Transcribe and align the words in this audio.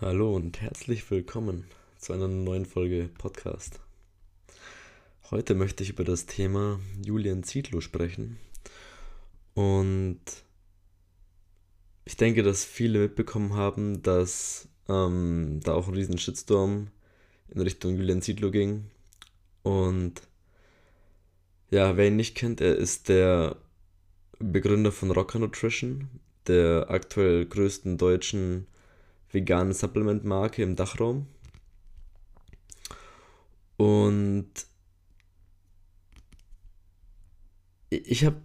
Hallo 0.00 0.32
und 0.32 0.60
herzlich 0.60 1.10
willkommen 1.10 1.64
zu 1.98 2.12
einer 2.12 2.28
neuen 2.28 2.66
Folge 2.66 3.10
Podcast. 3.18 3.80
Heute 5.32 5.56
möchte 5.56 5.82
ich 5.82 5.90
über 5.90 6.04
das 6.04 6.26
Thema 6.26 6.78
Julian 7.04 7.42
Zietlow 7.42 7.80
sprechen. 7.80 8.38
Und 9.54 10.20
ich 12.04 12.16
denke, 12.16 12.44
dass 12.44 12.64
viele 12.64 13.00
mitbekommen 13.00 13.54
haben, 13.54 14.00
dass 14.04 14.68
ähm, 14.88 15.58
da 15.64 15.74
auch 15.74 15.88
ein 15.88 15.94
riesen 15.94 16.16
Shitstorm 16.16 16.92
in 17.48 17.60
Richtung 17.60 17.96
Julian 17.96 18.22
Zietlow 18.22 18.52
ging. 18.52 18.84
Und 19.64 20.22
ja, 21.72 21.96
wer 21.96 22.06
ihn 22.06 22.14
nicht 22.14 22.36
kennt, 22.36 22.60
er 22.60 22.76
ist 22.76 23.08
der 23.08 23.56
Begründer 24.38 24.92
von 24.92 25.10
Rocker 25.10 25.40
Nutrition, 25.40 26.08
der 26.46 26.86
aktuell 26.88 27.46
größten 27.46 27.98
deutschen 27.98 28.68
veganen 29.30 29.72
Supplement-Marke 29.72 30.62
im 30.62 30.76
Dachraum. 30.76 31.26
Und 33.76 34.50
ich 37.90 38.24
habe, 38.24 38.40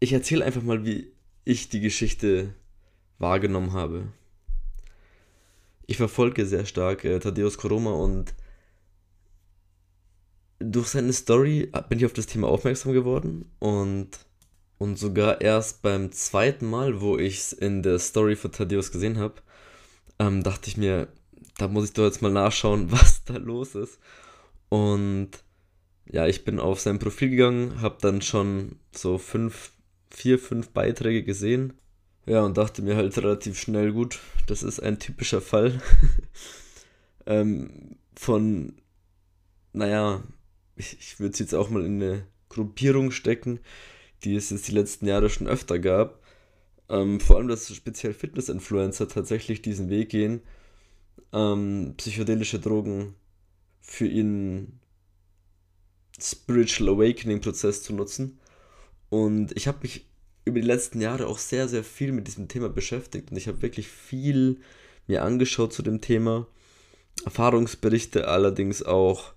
ich 0.00 0.12
erzähle 0.12 0.44
einfach 0.44 0.62
mal, 0.62 0.84
wie 0.84 1.12
ich 1.44 1.68
die 1.68 1.80
Geschichte 1.80 2.54
wahrgenommen 3.18 3.72
habe. 3.72 4.12
Ich 5.86 5.96
verfolge 5.96 6.46
sehr 6.46 6.66
stark 6.66 7.04
äh, 7.04 7.18
Thaddeus 7.18 7.58
Koroma 7.58 7.92
und 7.92 8.34
durch 10.58 10.88
seine 10.88 11.12
Story 11.12 11.72
bin 11.88 11.98
ich 11.98 12.04
auf 12.04 12.12
das 12.12 12.26
Thema 12.26 12.48
aufmerksam 12.48 12.92
geworden 12.92 13.50
und, 13.58 14.10
und 14.78 14.98
sogar 14.98 15.40
erst 15.40 15.82
beim 15.82 16.12
zweiten 16.12 16.66
Mal, 16.68 17.00
wo 17.00 17.16
ich 17.16 17.38
es 17.38 17.52
in 17.52 17.82
der 17.82 17.98
Story 17.98 18.36
von 18.36 18.52
Thaddeus 18.52 18.92
gesehen 18.92 19.18
habe, 19.18 19.40
ähm, 20.20 20.42
dachte 20.42 20.68
ich 20.68 20.76
mir, 20.76 21.08
da 21.56 21.66
muss 21.66 21.86
ich 21.86 21.92
doch 21.94 22.04
jetzt 22.04 22.22
mal 22.22 22.30
nachschauen, 22.30 22.92
was 22.92 23.24
da 23.24 23.36
los 23.38 23.74
ist. 23.74 23.98
Und 24.68 25.30
ja, 26.06 26.26
ich 26.26 26.44
bin 26.44 26.60
auf 26.60 26.80
sein 26.80 26.98
Profil 26.98 27.30
gegangen, 27.30 27.80
habe 27.80 27.98
dann 28.00 28.20
schon 28.22 28.76
so 28.92 29.18
fünf, 29.18 29.72
vier, 30.10 30.38
fünf 30.38 30.68
Beiträge 30.70 31.24
gesehen. 31.24 31.72
Ja, 32.26 32.42
und 32.42 32.58
dachte 32.58 32.82
mir 32.82 32.96
halt 32.96 33.16
relativ 33.16 33.58
schnell, 33.58 33.92
gut, 33.92 34.20
das 34.46 34.62
ist 34.62 34.78
ein 34.80 34.98
typischer 34.98 35.40
Fall 35.40 35.80
ähm, 37.26 37.96
von, 38.14 38.74
naja, 39.72 40.22
ich, 40.76 40.98
ich 41.00 41.18
würde 41.18 41.32
es 41.32 41.38
jetzt 41.38 41.54
auch 41.54 41.70
mal 41.70 41.84
in 41.84 42.02
eine 42.02 42.26
Gruppierung 42.50 43.10
stecken, 43.10 43.58
die 44.22 44.36
es 44.36 44.50
jetzt 44.50 44.68
die 44.68 44.72
letzten 44.72 45.06
Jahre 45.06 45.30
schon 45.30 45.48
öfter 45.48 45.78
gab. 45.78 46.19
Ähm, 46.90 47.20
vor 47.20 47.36
allem, 47.36 47.46
dass 47.48 47.72
speziell 47.74 48.12
Fitness-Influencer 48.12 49.08
tatsächlich 49.08 49.62
diesen 49.62 49.88
Weg 49.90 50.08
gehen, 50.08 50.40
ähm, 51.32 51.94
psychedelische 51.96 52.58
Drogen 52.58 53.14
für 53.80 54.06
ihren 54.06 54.80
Spiritual 56.20 56.96
Awakening-Prozess 56.96 57.84
zu 57.84 57.94
nutzen. 57.94 58.40
Und 59.08 59.56
ich 59.56 59.68
habe 59.68 59.78
mich 59.82 60.06
über 60.44 60.60
die 60.60 60.66
letzten 60.66 61.00
Jahre 61.00 61.28
auch 61.28 61.38
sehr, 61.38 61.68
sehr 61.68 61.84
viel 61.84 62.10
mit 62.10 62.26
diesem 62.26 62.48
Thema 62.48 62.68
beschäftigt 62.68 63.30
und 63.30 63.36
ich 63.36 63.46
habe 63.46 63.62
wirklich 63.62 63.86
viel 63.88 64.60
mir 65.06 65.22
angeschaut 65.22 65.72
zu 65.72 65.82
dem 65.82 66.00
Thema. 66.00 66.46
Erfahrungsberichte, 67.24 68.28
allerdings 68.28 68.82
auch 68.82 69.34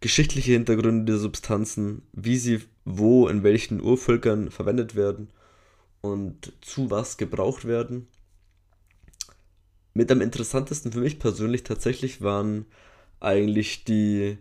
geschichtliche 0.00 0.52
Hintergründe 0.52 1.12
der 1.12 1.20
Substanzen, 1.20 2.02
wie 2.12 2.38
sie 2.38 2.60
wo 2.84 3.28
in 3.28 3.44
welchen 3.44 3.80
Urvölkern 3.80 4.50
verwendet 4.50 4.96
werden 4.96 5.28
und 6.02 6.52
zu 6.60 6.90
was 6.90 7.16
gebraucht 7.16 7.64
werden. 7.64 8.06
Mit 9.94 10.10
am 10.10 10.20
interessantesten 10.20 10.92
für 10.92 11.00
mich 11.00 11.18
persönlich 11.18 11.64
tatsächlich 11.64 12.20
waren 12.20 12.66
eigentlich 13.20 13.84
die 13.84 14.36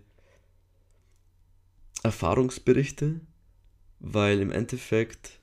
Erfahrungsberichte, 2.04 3.22
weil 4.00 4.40
im 4.40 4.52
Endeffekt 4.52 5.40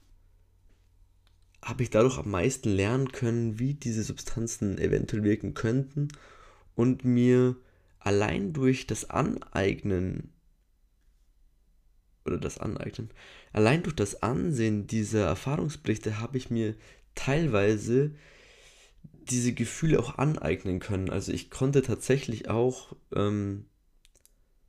habe 1.62 1.82
ich 1.82 1.90
dadurch 1.90 2.18
am 2.18 2.30
meisten 2.30 2.70
lernen 2.70 3.12
können, 3.12 3.58
wie 3.58 3.74
diese 3.74 4.02
Substanzen 4.02 4.78
eventuell 4.78 5.22
wirken 5.22 5.54
könnten 5.54 6.08
und 6.74 7.04
mir 7.04 7.56
allein 7.98 8.52
durch 8.52 8.86
das 8.86 9.10
Aneignen 9.10 10.32
oder 12.24 12.38
das 12.38 12.58
Aneignen. 12.58 13.10
Allein 13.58 13.82
durch 13.82 13.96
das 13.96 14.22
Ansehen 14.22 14.86
dieser 14.86 15.26
Erfahrungsberichte 15.26 16.20
habe 16.20 16.38
ich 16.38 16.48
mir 16.48 16.76
teilweise 17.16 18.12
diese 19.02 19.52
Gefühle 19.52 19.98
auch 19.98 20.16
aneignen 20.16 20.78
können. 20.78 21.10
Also 21.10 21.32
ich 21.32 21.50
konnte 21.50 21.82
tatsächlich 21.82 22.48
auch 22.48 22.94
ähm, 23.12 23.64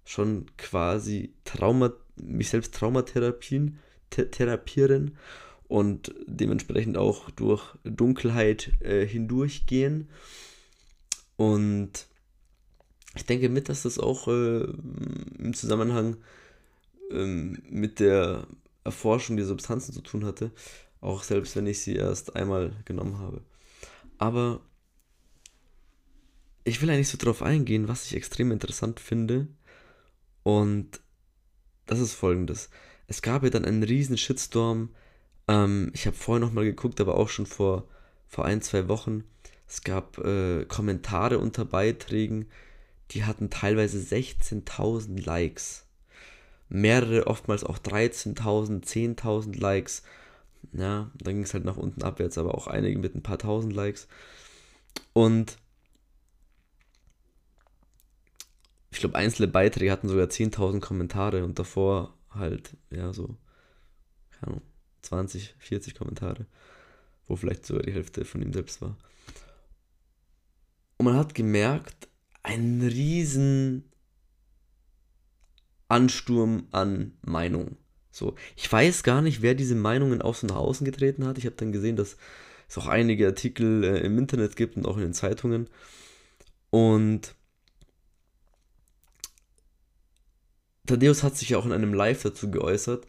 schon 0.06 0.48
quasi 0.58 1.36
Trauma, 1.46 1.94
mich 2.16 2.50
selbst 2.50 2.74
traumatherapien, 2.74 3.78
therapieren 4.10 5.18
und 5.68 6.12
dementsprechend 6.26 6.98
auch 6.98 7.30
durch 7.30 7.76
Dunkelheit 7.84 8.72
äh, 8.80 9.06
hindurchgehen. 9.06 10.10
Und 11.38 12.08
ich 13.16 13.26
denke 13.28 13.50
mit, 13.50 13.70
dass 13.70 13.84
das 13.84 14.00
auch 14.00 14.28
äh, 14.28 14.64
im 14.64 15.54
Zusammenhang 15.54 16.18
ähm, 17.12 17.62
mit 17.70 18.00
der 18.00 18.48
Erforschung 18.84 19.38
der 19.38 19.46
Substanzen 19.46 19.94
zu 19.94 20.02
tun 20.02 20.26
hatte, 20.26 20.52
auch 21.02 21.24
selbst 21.24 21.56
wenn 21.56 21.68
ich 21.68 21.82
sie 21.82 21.96
erst 21.96 22.36
einmal 22.36 22.72
genommen 22.86 23.20
habe. 23.20 23.42
Aber 24.18 24.62
ich 26.64 26.82
will 26.82 26.90
eigentlich 26.90 27.10
so 27.10 27.18
drauf 27.18 27.42
eingehen, 27.42 27.88
was 27.88 28.06
ich 28.06 28.16
extrem 28.16 28.52
interessant 28.52 29.00
finde. 29.00 29.48
Und 30.44 31.00
das 31.86 32.00
ist 32.00 32.14
folgendes. 32.14 32.70
Es 33.08 33.22
gab 33.22 33.44
ja 33.44 33.50
dann 33.50 33.66
einen 33.66 33.84
riesen 33.84 34.18
Shitstorm. 34.18 34.90
Ähm, 35.48 35.92
ich 35.94 36.06
habe 36.06 36.16
vorher 36.16 36.46
nochmal 36.46 36.66
geguckt, 36.66 37.02
aber 37.02 37.16
auch 37.16 37.30
schon 37.30 37.46
vor, 37.46 37.88
vor 38.28 38.46
ein, 38.46 38.62
zwei 38.62 38.88
Wochen. 38.88 39.24
Es 39.68 39.84
gab 39.84 40.18
äh, 40.20 40.66
Kommentare 40.66 41.40
unter 41.40 41.66
Beiträgen, 41.66 42.48
die 43.12 43.24
hatten 43.24 43.50
teilweise 43.50 43.98
16.000 43.98 45.24
Likes 45.24 45.89
mehrere, 46.70 47.28
oftmals 47.28 47.64
auch 47.64 47.80
13.000, 47.80 48.84
10.000 48.84 49.60
Likes. 49.60 50.04
Ja, 50.72 51.10
dann 51.16 51.36
ging 51.36 51.44
es 51.44 51.54
halt 51.54 51.66
nach 51.66 51.78
unten 51.78 52.04
abwärts, 52.04 52.38
aber 52.38 52.56
auch 52.56 52.68
einige 52.68 53.00
mit 53.00 53.16
ein 53.16 53.24
paar 53.24 53.40
tausend 53.40 53.74
Likes. 53.74 54.08
Und 55.14 55.58
ich 58.92 59.00
glaube, 59.00 59.16
einzelne 59.16 59.48
Beiträge 59.48 59.92
hatten 59.92 60.10
sogar 60.10 60.28
10.000 60.28 60.80
Kommentare 60.80 61.44
und 61.44 61.58
davor 61.60 62.18
halt, 62.30 62.76
ja, 62.90 63.14
so, 63.14 63.38
keine 64.32 64.54
Ahnung, 64.54 64.62
20, 65.02 65.56
40 65.60 65.96
Kommentare, 65.96 66.46
wo 67.26 67.36
vielleicht 67.36 67.66
sogar 67.66 67.84
die 67.84 67.94
Hälfte 67.94 68.26
von 68.26 68.42
ihm 68.42 68.54
selbst 68.54 68.82
war. 68.82 68.98
Und 70.98 71.06
man 71.06 71.16
hat 71.16 71.34
gemerkt, 71.34 72.10
ein 72.44 72.82
riesen 72.82 73.89
Ansturm 75.90 76.68
an 76.72 77.14
Meinungen. 77.22 77.78
So, 78.12 78.36
ich 78.56 78.72
weiß 78.72 79.04
gar 79.04 79.22
nicht, 79.22 79.42
wer 79.42 79.56
diese 79.56 79.76
Meinungen 79.76 80.22
auch 80.22 80.36
so 80.36 80.48
nach 80.48 80.56
außen 80.56 80.86
getreten 80.86 81.26
hat. 81.26 81.38
Ich 81.38 81.46
habe 81.46 81.56
dann 81.56 81.72
gesehen, 81.72 81.96
dass 81.96 82.18
es 82.68 82.78
auch 82.78 82.88
einige 82.88 83.28
Artikel 83.28 83.84
äh, 83.84 84.00
im 84.00 84.18
Internet 84.18 84.56
gibt 84.56 84.78
und 84.78 84.86
auch 84.86 84.98
in 84.98 85.04
den 85.04 85.14
Zeitungen. 85.14 85.68
Und 86.70 87.36
Thaddeus 90.86 91.24
hat 91.24 91.38
sich 91.38 91.50
ja 91.50 91.58
auch 91.58 91.66
in 91.66 91.72
einem 91.72 91.94
Live 91.94 92.24
dazu 92.24 92.50
geäußert. 92.50 93.06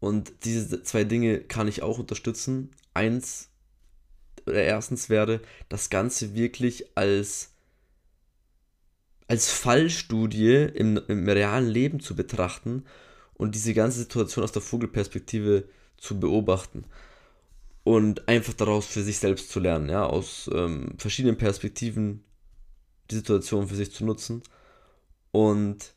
Und 0.00 0.32
diese 0.44 0.82
zwei 0.82 1.04
Dinge 1.04 1.40
kann 1.40 1.68
ich 1.68 1.82
auch 1.82 1.98
unterstützen. 1.98 2.70
Eins, 2.92 3.50
oder 4.46 4.62
erstens 4.62 5.08
wäre, 5.08 5.40
das 5.68 5.90
Ganze 5.90 6.34
wirklich 6.34 6.96
als 6.96 7.53
als 9.26 9.50
Fallstudie 9.50 10.68
im, 10.74 11.00
im 11.08 11.28
realen 11.28 11.68
Leben 11.68 12.00
zu 12.00 12.14
betrachten 12.14 12.84
und 13.34 13.54
diese 13.54 13.74
ganze 13.74 13.98
Situation 14.00 14.44
aus 14.44 14.52
der 14.52 14.62
Vogelperspektive 14.62 15.68
zu 15.96 16.20
beobachten 16.20 16.84
und 17.84 18.28
einfach 18.28 18.54
daraus 18.54 18.86
für 18.86 19.02
sich 19.02 19.18
selbst 19.18 19.50
zu 19.50 19.60
lernen, 19.60 19.88
ja, 19.88 20.06
aus 20.06 20.50
ähm, 20.52 20.94
verschiedenen 20.98 21.38
Perspektiven 21.38 22.24
die 23.10 23.16
Situation 23.16 23.68
für 23.68 23.76
sich 23.76 23.92
zu 23.92 24.04
nutzen 24.04 24.42
und 25.32 25.94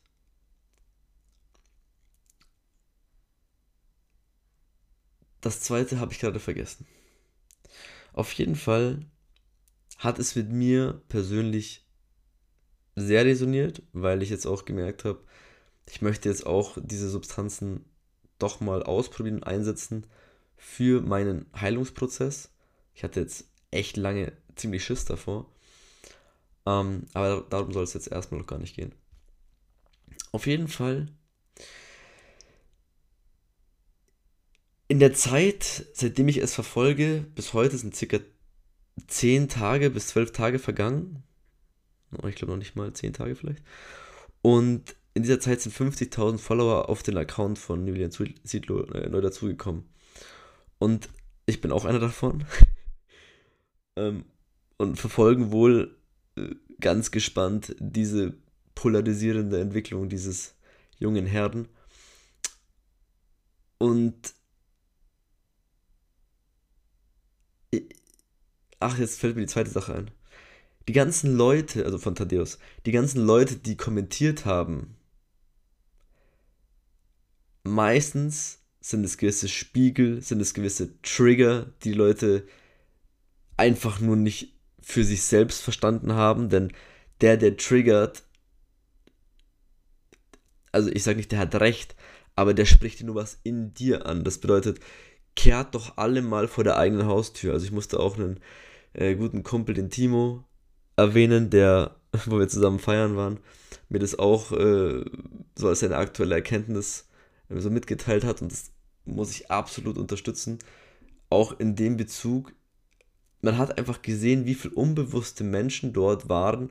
das 5.40 5.60
zweite 5.60 6.00
habe 6.00 6.12
ich 6.12 6.18
gerade 6.18 6.40
vergessen. 6.40 6.86
Auf 8.12 8.32
jeden 8.32 8.56
Fall 8.56 9.06
hat 9.98 10.18
es 10.18 10.34
mit 10.34 10.50
mir 10.50 11.02
persönlich 11.08 11.87
sehr 13.00 13.24
resoniert, 13.24 13.82
weil 13.92 14.22
ich 14.22 14.30
jetzt 14.30 14.46
auch 14.46 14.64
gemerkt 14.64 15.04
habe, 15.04 15.20
ich 15.90 16.02
möchte 16.02 16.28
jetzt 16.28 16.46
auch 16.46 16.76
diese 16.80 17.08
Substanzen 17.08 17.84
doch 18.38 18.60
mal 18.60 18.82
ausprobieren 18.82 19.36
und 19.36 19.46
einsetzen 19.46 20.06
für 20.56 21.00
meinen 21.00 21.46
Heilungsprozess. 21.58 22.50
Ich 22.94 23.04
hatte 23.04 23.20
jetzt 23.20 23.46
echt 23.70 23.96
lange 23.96 24.32
ziemlich 24.56 24.84
Schiss 24.84 25.04
davor. 25.04 25.46
Ähm, 26.66 27.06
aber 27.14 27.46
darum 27.48 27.72
soll 27.72 27.84
es 27.84 27.94
jetzt 27.94 28.10
erstmal 28.10 28.40
noch 28.40 28.46
gar 28.46 28.58
nicht 28.58 28.76
gehen. 28.76 28.94
Auf 30.32 30.46
jeden 30.46 30.68
Fall. 30.68 31.08
In 34.88 35.00
der 35.00 35.12
Zeit, 35.14 35.86
seitdem 35.94 36.28
ich 36.28 36.38
es 36.38 36.54
verfolge, 36.54 37.24
bis 37.34 37.52
heute 37.52 37.76
sind 37.76 37.94
circa 37.94 38.18
10 39.06 39.48
Tage 39.48 39.90
bis 39.90 40.08
12 40.08 40.32
Tage 40.32 40.58
vergangen. 40.58 41.22
Ich 42.26 42.36
glaube 42.36 42.52
noch 42.52 42.58
nicht 42.58 42.76
mal 42.76 42.92
10 42.92 43.12
Tage 43.12 43.34
vielleicht. 43.34 43.62
Und 44.42 44.96
in 45.14 45.22
dieser 45.22 45.40
Zeit 45.40 45.60
sind 45.60 45.74
50.000 45.74 46.38
Follower 46.38 46.88
auf 46.88 47.02
den 47.02 47.16
Account 47.16 47.58
von 47.58 47.86
Julian 47.86 48.12
Siedlo 48.44 48.84
äh, 48.92 49.08
neu 49.08 49.20
dazugekommen. 49.20 49.84
Und 50.78 51.08
ich 51.46 51.60
bin 51.60 51.72
auch 51.72 51.84
einer 51.84 51.98
davon. 51.98 52.44
ähm, 53.96 54.24
und 54.76 54.96
verfolgen 54.96 55.50
wohl 55.50 55.96
äh, 56.36 56.54
ganz 56.80 57.10
gespannt 57.10 57.74
diese 57.80 58.34
polarisierende 58.74 59.60
Entwicklung 59.60 60.08
dieses 60.08 60.54
jungen 60.98 61.26
Herden. 61.26 61.68
Und 63.78 64.34
ach, 68.80 68.98
jetzt 68.98 69.18
fällt 69.18 69.36
mir 69.36 69.42
die 69.42 69.48
zweite 69.48 69.70
Sache 69.70 69.94
ein. 69.94 70.10
Die 70.88 70.94
ganzen 70.94 71.36
Leute, 71.36 71.84
also 71.84 71.98
von 71.98 72.14
Thaddeus, 72.14 72.58
die 72.86 72.92
ganzen 72.92 73.24
Leute, 73.24 73.56
die 73.56 73.76
kommentiert 73.76 74.46
haben, 74.46 74.96
meistens 77.62 78.62
sind 78.80 79.04
es 79.04 79.18
gewisse 79.18 79.48
Spiegel, 79.48 80.22
sind 80.22 80.40
es 80.40 80.54
gewisse 80.54 80.98
Trigger, 81.02 81.66
die 81.84 81.92
Leute 81.92 82.48
einfach 83.58 84.00
nur 84.00 84.16
nicht 84.16 84.54
für 84.80 85.04
sich 85.04 85.24
selbst 85.24 85.60
verstanden 85.60 86.14
haben, 86.14 86.48
denn 86.48 86.72
der, 87.20 87.36
der 87.36 87.58
triggert, 87.58 88.22
also 90.72 90.90
ich 90.90 91.02
sage 91.02 91.18
nicht, 91.18 91.32
der 91.32 91.40
hat 91.40 91.54
recht, 91.56 91.96
aber 92.34 92.54
der 92.54 92.64
spricht 92.64 93.00
dir 93.00 93.04
nur 93.04 93.16
was 93.16 93.38
in 93.42 93.74
dir 93.74 94.06
an. 94.06 94.24
Das 94.24 94.38
bedeutet, 94.38 94.80
kehrt 95.36 95.74
doch 95.74 95.98
alle 95.98 96.22
mal 96.22 96.48
vor 96.48 96.64
der 96.64 96.78
eigenen 96.78 97.06
Haustür. 97.06 97.52
Also 97.52 97.66
ich 97.66 97.72
musste 97.72 98.00
auch 98.00 98.16
einen 98.16 98.40
äh, 98.94 99.16
guten 99.16 99.42
Kumpel, 99.42 99.74
den 99.74 99.90
Timo, 99.90 100.47
erwähnen, 100.98 101.48
der, 101.50 101.96
wo 102.26 102.38
wir 102.38 102.48
zusammen 102.48 102.78
feiern 102.78 103.16
waren, 103.16 103.38
mir 103.88 104.00
das 104.00 104.18
auch 104.18 104.52
äh, 104.52 105.04
so 105.54 105.68
als 105.68 105.82
eine 105.82 105.96
aktuelle 105.96 106.34
Erkenntnis 106.34 107.06
so 107.48 107.70
mitgeteilt 107.70 108.24
hat 108.24 108.42
und 108.42 108.52
das 108.52 108.70
muss 109.06 109.30
ich 109.30 109.50
absolut 109.50 109.96
unterstützen. 109.96 110.58
Auch 111.30 111.58
in 111.58 111.76
dem 111.76 111.96
Bezug, 111.96 112.52
man 113.40 113.56
hat 113.56 113.78
einfach 113.78 114.02
gesehen, 114.02 114.44
wie 114.44 114.54
viele 114.54 114.74
unbewusste 114.74 115.44
Menschen 115.44 115.92
dort 115.94 116.28
waren 116.28 116.70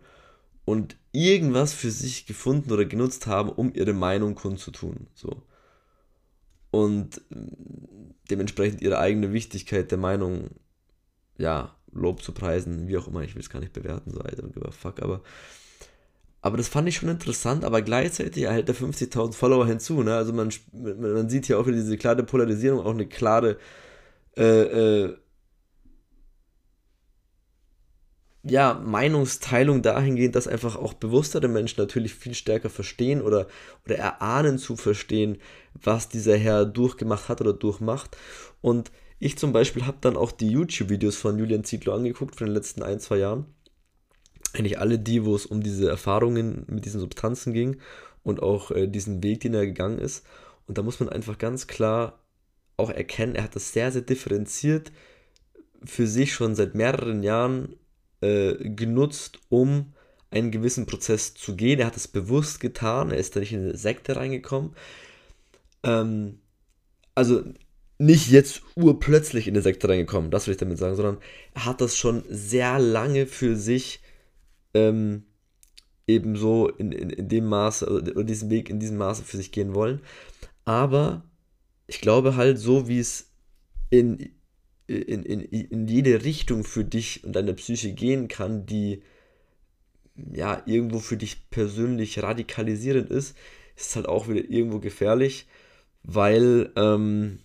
und 0.65 0.97
irgendwas 1.12 1.74
für 1.74 1.89
sich 1.89 2.27
gefunden 2.27 2.71
oder 2.71 2.85
genutzt 2.85 3.25
haben, 3.25 3.50
um 3.50 3.74
ihre 3.74 3.94
Meinung 3.94 4.35
kundzutun. 4.35 5.07
So. 5.15 5.41
Und 6.69 7.21
dementsprechend 8.29 8.81
ihre 8.81 9.00
eigene 9.00 9.33
Wichtigkeit 9.33 9.89
der 9.89 9.97
Meinung, 9.97 10.50
ja, 11.38 11.76
Lob 11.97 12.21
zu 12.21 12.31
preisen, 12.31 12.88
wie 12.88 12.97
auch 12.97 13.07
immer, 13.07 13.23
ich 13.23 13.35
will 13.35 13.41
es 13.41 13.49
gar 13.49 13.59
nicht 13.59 13.73
bewerten, 13.73 14.11
so 14.11 14.19
I 14.19 14.35
don't 14.35 14.53
give 14.53 14.67
a 14.67 14.71
fuck, 14.71 15.01
aber 15.01 15.21
aber 16.41 16.55
das 16.55 16.67
fand 16.67 16.88
ich 16.88 16.95
schon 16.95 17.09
interessant, 17.09 17.65
aber 17.65 17.81
gleichzeitig 17.81 18.44
erhält 18.44 18.69
er 18.69 18.75
50.000 18.75 19.33
Follower 19.33 19.65
hinzu. 19.65 20.03
Ne? 20.03 20.15
Also 20.15 20.33
man, 20.33 20.49
man 20.71 21.29
sieht 21.29 21.47
hier 21.47 21.59
auch 21.59 21.65
wieder 21.65 21.75
diese 21.75 21.97
klare 21.97 22.23
Polarisierung, 22.23 22.79
auch 22.79 22.94
eine 22.94 23.07
klare 23.07 23.57
äh, 24.38 24.44
äh, 24.44 25.17
ja, 28.43 28.75
Meinungsteilung 28.75 29.81
dahingehend, 29.81 30.35
dass 30.35 30.47
einfach 30.47 30.75
auch 30.75 30.93
bewusstere 30.93 31.47
Menschen 31.47 31.81
natürlich 31.81 32.13
viel 32.13 32.33
stärker 32.33 32.69
verstehen 32.69 33.21
oder, 33.21 33.47
oder 33.85 33.97
erahnen 33.97 34.57
zu 34.57 34.75
verstehen, 34.75 35.39
was 35.73 36.07
dieser 36.07 36.38
Herr 36.38 36.65
durchgemacht 36.65 37.29
hat 37.29 37.41
oder 37.41 37.53
durchmacht. 37.53 38.15
Und 38.61 38.91
ich 39.19 39.37
zum 39.37 39.51
Beispiel 39.51 39.85
habe 39.85 39.97
dann 40.01 40.15
auch 40.15 40.31
die 40.31 40.49
YouTube-Videos 40.49 41.15
von 41.15 41.39
Julian 41.39 41.63
Zietlow 41.63 41.93
angeguckt 41.93 42.35
von 42.35 42.47
den 42.47 42.53
letzten 42.53 42.83
ein, 42.83 42.99
zwei 42.99 43.17
Jahren. 43.17 43.45
Eigentlich 44.53 44.79
alle 44.79 44.99
die, 44.99 45.25
wo 45.25 45.35
es 45.35 45.45
um 45.45 45.61
diese 45.61 45.89
Erfahrungen 45.89 46.65
mit 46.67 46.85
diesen 46.85 46.99
Substanzen 46.99 47.53
ging 47.53 47.77
und 48.23 48.41
auch 48.41 48.71
äh, 48.71 48.87
diesen 48.87 49.23
Weg, 49.23 49.41
den 49.41 49.53
er 49.53 49.65
gegangen 49.65 49.99
ist. 49.99 50.25
Und 50.67 50.77
da 50.77 50.83
muss 50.83 50.99
man 50.99 51.09
einfach 51.09 51.37
ganz 51.37 51.67
klar 51.67 52.19
auch 52.75 52.91
erkennen, 52.91 53.35
er 53.35 53.43
hat 53.43 53.55
das 53.55 53.73
sehr, 53.73 53.91
sehr 53.91 54.03
differenziert 54.03 54.91
für 55.83 56.07
sich 56.07 56.33
schon 56.33 56.55
seit 56.55 56.75
mehreren 56.75 57.23
Jahren 57.23 57.75
äh, 58.21 58.53
genutzt, 58.69 59.39
um 59.49 59.93
einen 60.29 60.51
gewissen 60.51 60.85
Prozess 60.85 61.33
zu 61.33 61.55
gehen. 61.55 61.79
Er 61.79 61.87
hat 61.87 61.95
es 61.95 62.07
bewusst 62.07 62.59
getan, 62.59 63.11
er 63.11 63.17
ist 63.17 63.35
da 63.35 63.39
nicht 63.39 63.53
in 63.53 63.61
eine 63.61 63.77
Sekte 63.77 64.15
reingekommen. 64.15 64.75
Ähm, 65.83 66.39
also 67.15 67.43
nicht 67.99 68.29
jetzt 68.29 68.61
urplötzlich 68.75 69.47
in 69.47 69.55
eine 69.55 69.61
Sekte 69.61 69.89
reingekommen, 69.89 70.31
das 70.31 70.47
will 70.47 70.53
ich 70.53 70.59
damit 70.59 70.77
sagen, 70.77 70.95
sondern 70.95 71.17
er 71.53 71.65
hat 71.65 71.81
das 71.81 71.97
schon 71.97 72.23
sehr 72.29 72.79
lange 72.79 73.25
für 73.25 73.55
sich 73.55 74.01
ähm, 74.73 75.23
ebenso 76.05 76.69
in, 76.69 76.91
in, 76.91 77.09
in 77.09 77.27
dem 77.27 77.45
Maße 77.45 77.88
oder 77.88 78.23
diesen 78.23 78.49
Weg 78.49 78.69
in 78.69 78.79
diesem 78.79 78.97
Maße 78.97 79.23
für 79.23 79.38
sich 79.38 79.51
gehen 79.51 79.73
wollen. 79.73 80.01
Aber 80.65 81.23
ich 81.88 82.01
glaube 82.01 82.35
halt, 82.35 82.59
so 82.59 82.88
wie 82.88 82.99
es 82.99 83.31
in, 83.89 84.31
in, 84.88 85.23
in, 85.23 85.41
in 85.41 85.88
jede 85.88 86.23
Richtung 86.23 86.63
für 86.63 86.83
dich 86.83 87.23
und 87.23 87.33
deine 87.33 87.53
Psyche 87.53 87.93
gehen 87.93 88.27
kann, 88.27 88.65
die 88.65 89.01
ja 90.33 90.61
irgendwo 90.65 91.00
für 91.00 91.17
dich 91.17 91.50
persönlich 91.50 92.21
radikalisierend 92.23 93.09
ist, 93.09 93.35
ist 93.75 93.95
halt 93.95 94.07
auch 94.07 94.27
wieder 94.27 94.50
irgendwo 94.50 94.79
gefährlich, 94.79 95.47
weil 96.03 96.71
ähm, 96.75 97.39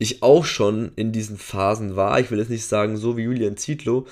ich 0.00 0.22
auch 0.22 0.46
schon 0.46 0.92
in 0.96 1.12
diesen 1.12 1.36
Phasen 1.36 1.94
war. 1.94 2.18
Ich 2.18 2.30
will 2.30 2.38
jetzt 2.38 2.48
nicht 2.48 2.64
sagen, 2.64 2.96
so 2.96 3.18
wie 3.18 3.24
Julian 3.24 3.58
Zietlow, 3.58 4.06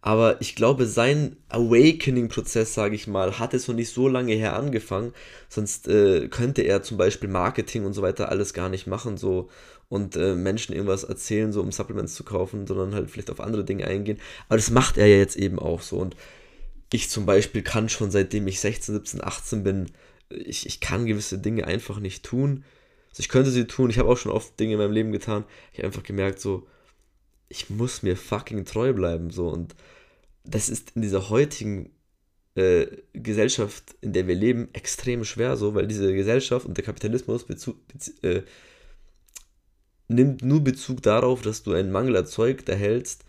aber 0.00 0.40
ich 0.40 0.56
glaube, 0.56 0.86
sein 0.86 1.36
Awakening-Prozess, 1.50 2.72
sage 2.72 2.94
ich 2.94 3.06
mal, 3.06 3.38
hat 3.38 3.52
es 3.52 3.68
noch 3.68 3.74
nicht 3.74 3.92
so 3.92 4.08
lange 4.08 4.32
her 4.32 4.56
angefangen. 4.56 5.12
Sonst 5.50 5.88
äh, 5.88 6.28
könnte 6.28 6.62
er 6.62 6.82
zum 6.82 6.96
Beispiel 6.96 7.28
Marketing 7.28 7.84
und 7.84 7.92
so 7.92 8.00
weiter 8.00 8.30
alles 8.30 8.54
gar 8.54 8.70
nicht 8.70 8.86
machen 8.86 9.18
so 9.18 9.50
und 9.90 10.16
äh, 10.16 10.34
Menschen 10.34 10.74
irgendwas 10.74 11.04
erzählen, 11.04 11.52
so 11.52 11.60
um 11.60 11.70
Supplements 11.70 12.14
zu 12.14 12.24
kaufen, 12.24 12.66
sondern 12.66 12.94
halt 12.94 13.10
vielleicht 13.10 13.30
auf 13.30 13.40
andere 13.40 13.64
Dinge 13.64 13.86
eingehen. 13.86 14.18
Aber 14.48 14.56
das 14.56 14.70
macht 14.70 14.96
er 14.96 15.06
ja 15.06 15.18
jetzt 15.18 15.36
eben 15.36 15.58
auch 15.58 15.82
so. 15.82 15.98
Und 15.98 16.16
ich 16.92 17.10
zum 17.10 17.26
Beispiel 17.26 17.62
kann 17.62 17.90
schon 17.90 18.10
seitdem 18.10 18.46
ich 18.46 18.60
16, 18.60 18.94
17, 18.94 19.22
18 19.22 19.62
bin, 19.64 19.86
ich, 20.30 20.66
ich 20.66 20.80
kann 20.80 21.04
gewisse 21.04 21.38
Dinge 21.38 21.66
einfach 21.66 22.00
nicht 22.00 22.24
tun 22.24 22.64
also 23.16 23.22
ich 23.22 23.30
könnte 23.30 23.50
sie 23.50 23.66
tun, 23.66 23.88
ich 23.88 23.98
habe 23.98 24.10
auch 24.10 24.18
schon 24.18 24.30
oft 24.30 24.60
Dinge 24.60 24.74
in 24.74 24.78
meinem 24.78 24.92
Leben 24.92 25.10
getan. 25.10 25.44
Ich 25.72 25.78
habe 25.78 25.86
einfach 25.86 26.02
gemerkt, 26.02 26.38
so, 26.38 26.66
ich 27.48 27.70
muss 27.70 28.02
mir 28.02 28.14
fucking 28.14 28.66
treu 28.66 28.92
bleiben, 28.92 29.30
so. 29.30 29.48
Und 29.48 29.74
das 30.44 30.68
ist 30.68 30.92
in 30.96 31.00
dieser 31.00 31.30
heutigen 31.30 31.92
äh, 32.56 32.86
Gesellschaft, 33.14 33.96
in 34.02 34.12
der 34.12 34.26
wir 34.26 34.34
leben, 34.34 34.68
extrem 34.74 35.24
schwer, 35.24 35.56
so, 35.56 35.74
weil 35.74 35.86
diese 35.86 36.14
Gesellschaft 36.14 36.66
und 36.66 36.76
der 36.76 36.84
Kapitalismus 36.84 37.44
Bezug, 37.44 37.78
äh, 38.20 38.42
nimmt 40.08 40.42
nur 40.42 40.62
Bezug 40.62 41.00
darauf, 41.00 41.40
dass 41.40 41.62
du 41.62 41.72
einen 41.72 41.92
Mangel 41.92 42.16
erzeugt 42.16 42.68
erhältst, 42.68 43.24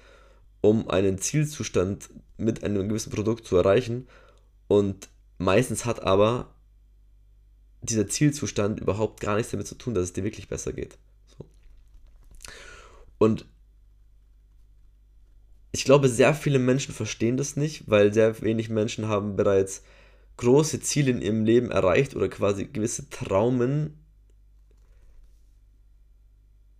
um 0.59 0.89
einen 0.89 1.17
Zielzustand 1.17 2.09
mit 2.35 2.65
einem 2.65 2.89
gewissen 2.89 3.11
Produkt 3.11 3.45
zu 3.45 3.55
erreichen. 3.55 4.05
Und 4.67 5.07
meistens 5.37 5.85
hat 5.85 6.03
aber 6.03 6.53
dieser 7.81 8.07
Zielzustand 8.07 8.79
überhaupt 8.79 9.19
gar 9.21 9.35
nichts 9.35 9.51
damit 9.51 9.67
zu 9.67 9.75
tun, 9.75 9.93
dass 9.93 10.05
es 10.05 10.13
dir 10.13 10.23
wirklich 10.23 10.47
besser 10.47 10.73
geht. 10.73 10.97
So. 11.37 11.45
Und 13.17 13.45
ich 15.71 15.83
glaube, 15.83 16.09
sehr 16.09 16.33
viele 16.33 16.59
Menschen 16.59 16.93
verstehen 16.93 17.37
das 17.37 17.55
nicht, 17.55 17.89
weil 17.89 18.13
sehr 18.13 18.41
wenig 18.41 18.69
Menschen 18.69 19.07
haben 19.07 19.35
bereits 19.35 19.83
große 20.37 20.79
Ziele 20.79 21.11
in 21.11 21.21
ihrem 21.21 21.45
Leben 21.45 21.71
erreicht 21.71 22.15
oder 22.15 22.29
quasi 22.29 22.65
gewisse 22.65 23.09
Traumen, 23.09 23.97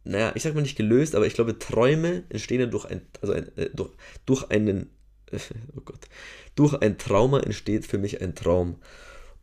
naja, 0.04 0.32
ich 0.36 0.44
sag 0.44 0.56
mal 0.56 0.62
nicht 0.62 0.78
gelöst, 0.78 1.16
aber 1.16 1.28
ich 1.28 1.34
glaube, 1.34 1.60
Träume 1.60 2.24
entstehen 2.30 2.62
ja 2.62 2.66
durch 2.66 2.86
ein, 2.86 3.02
also 3.22 3.34
ein, 3.34 3.56
äh, 3.58 3.70
durch, 3.74 3.92
durch 4.26 4.50
einen, 4.50 4.90
oh 5.76 5.82
Gott, 5.82 6.00
durch 6.56 6.74
ein 6.76 6.98
Trauma 6.98 7.42
entsteht 7.42 7.86
für 7.86 7.98
mich 7.98 8.22
ein 8.22 8.34
Traum. 8.34 8.78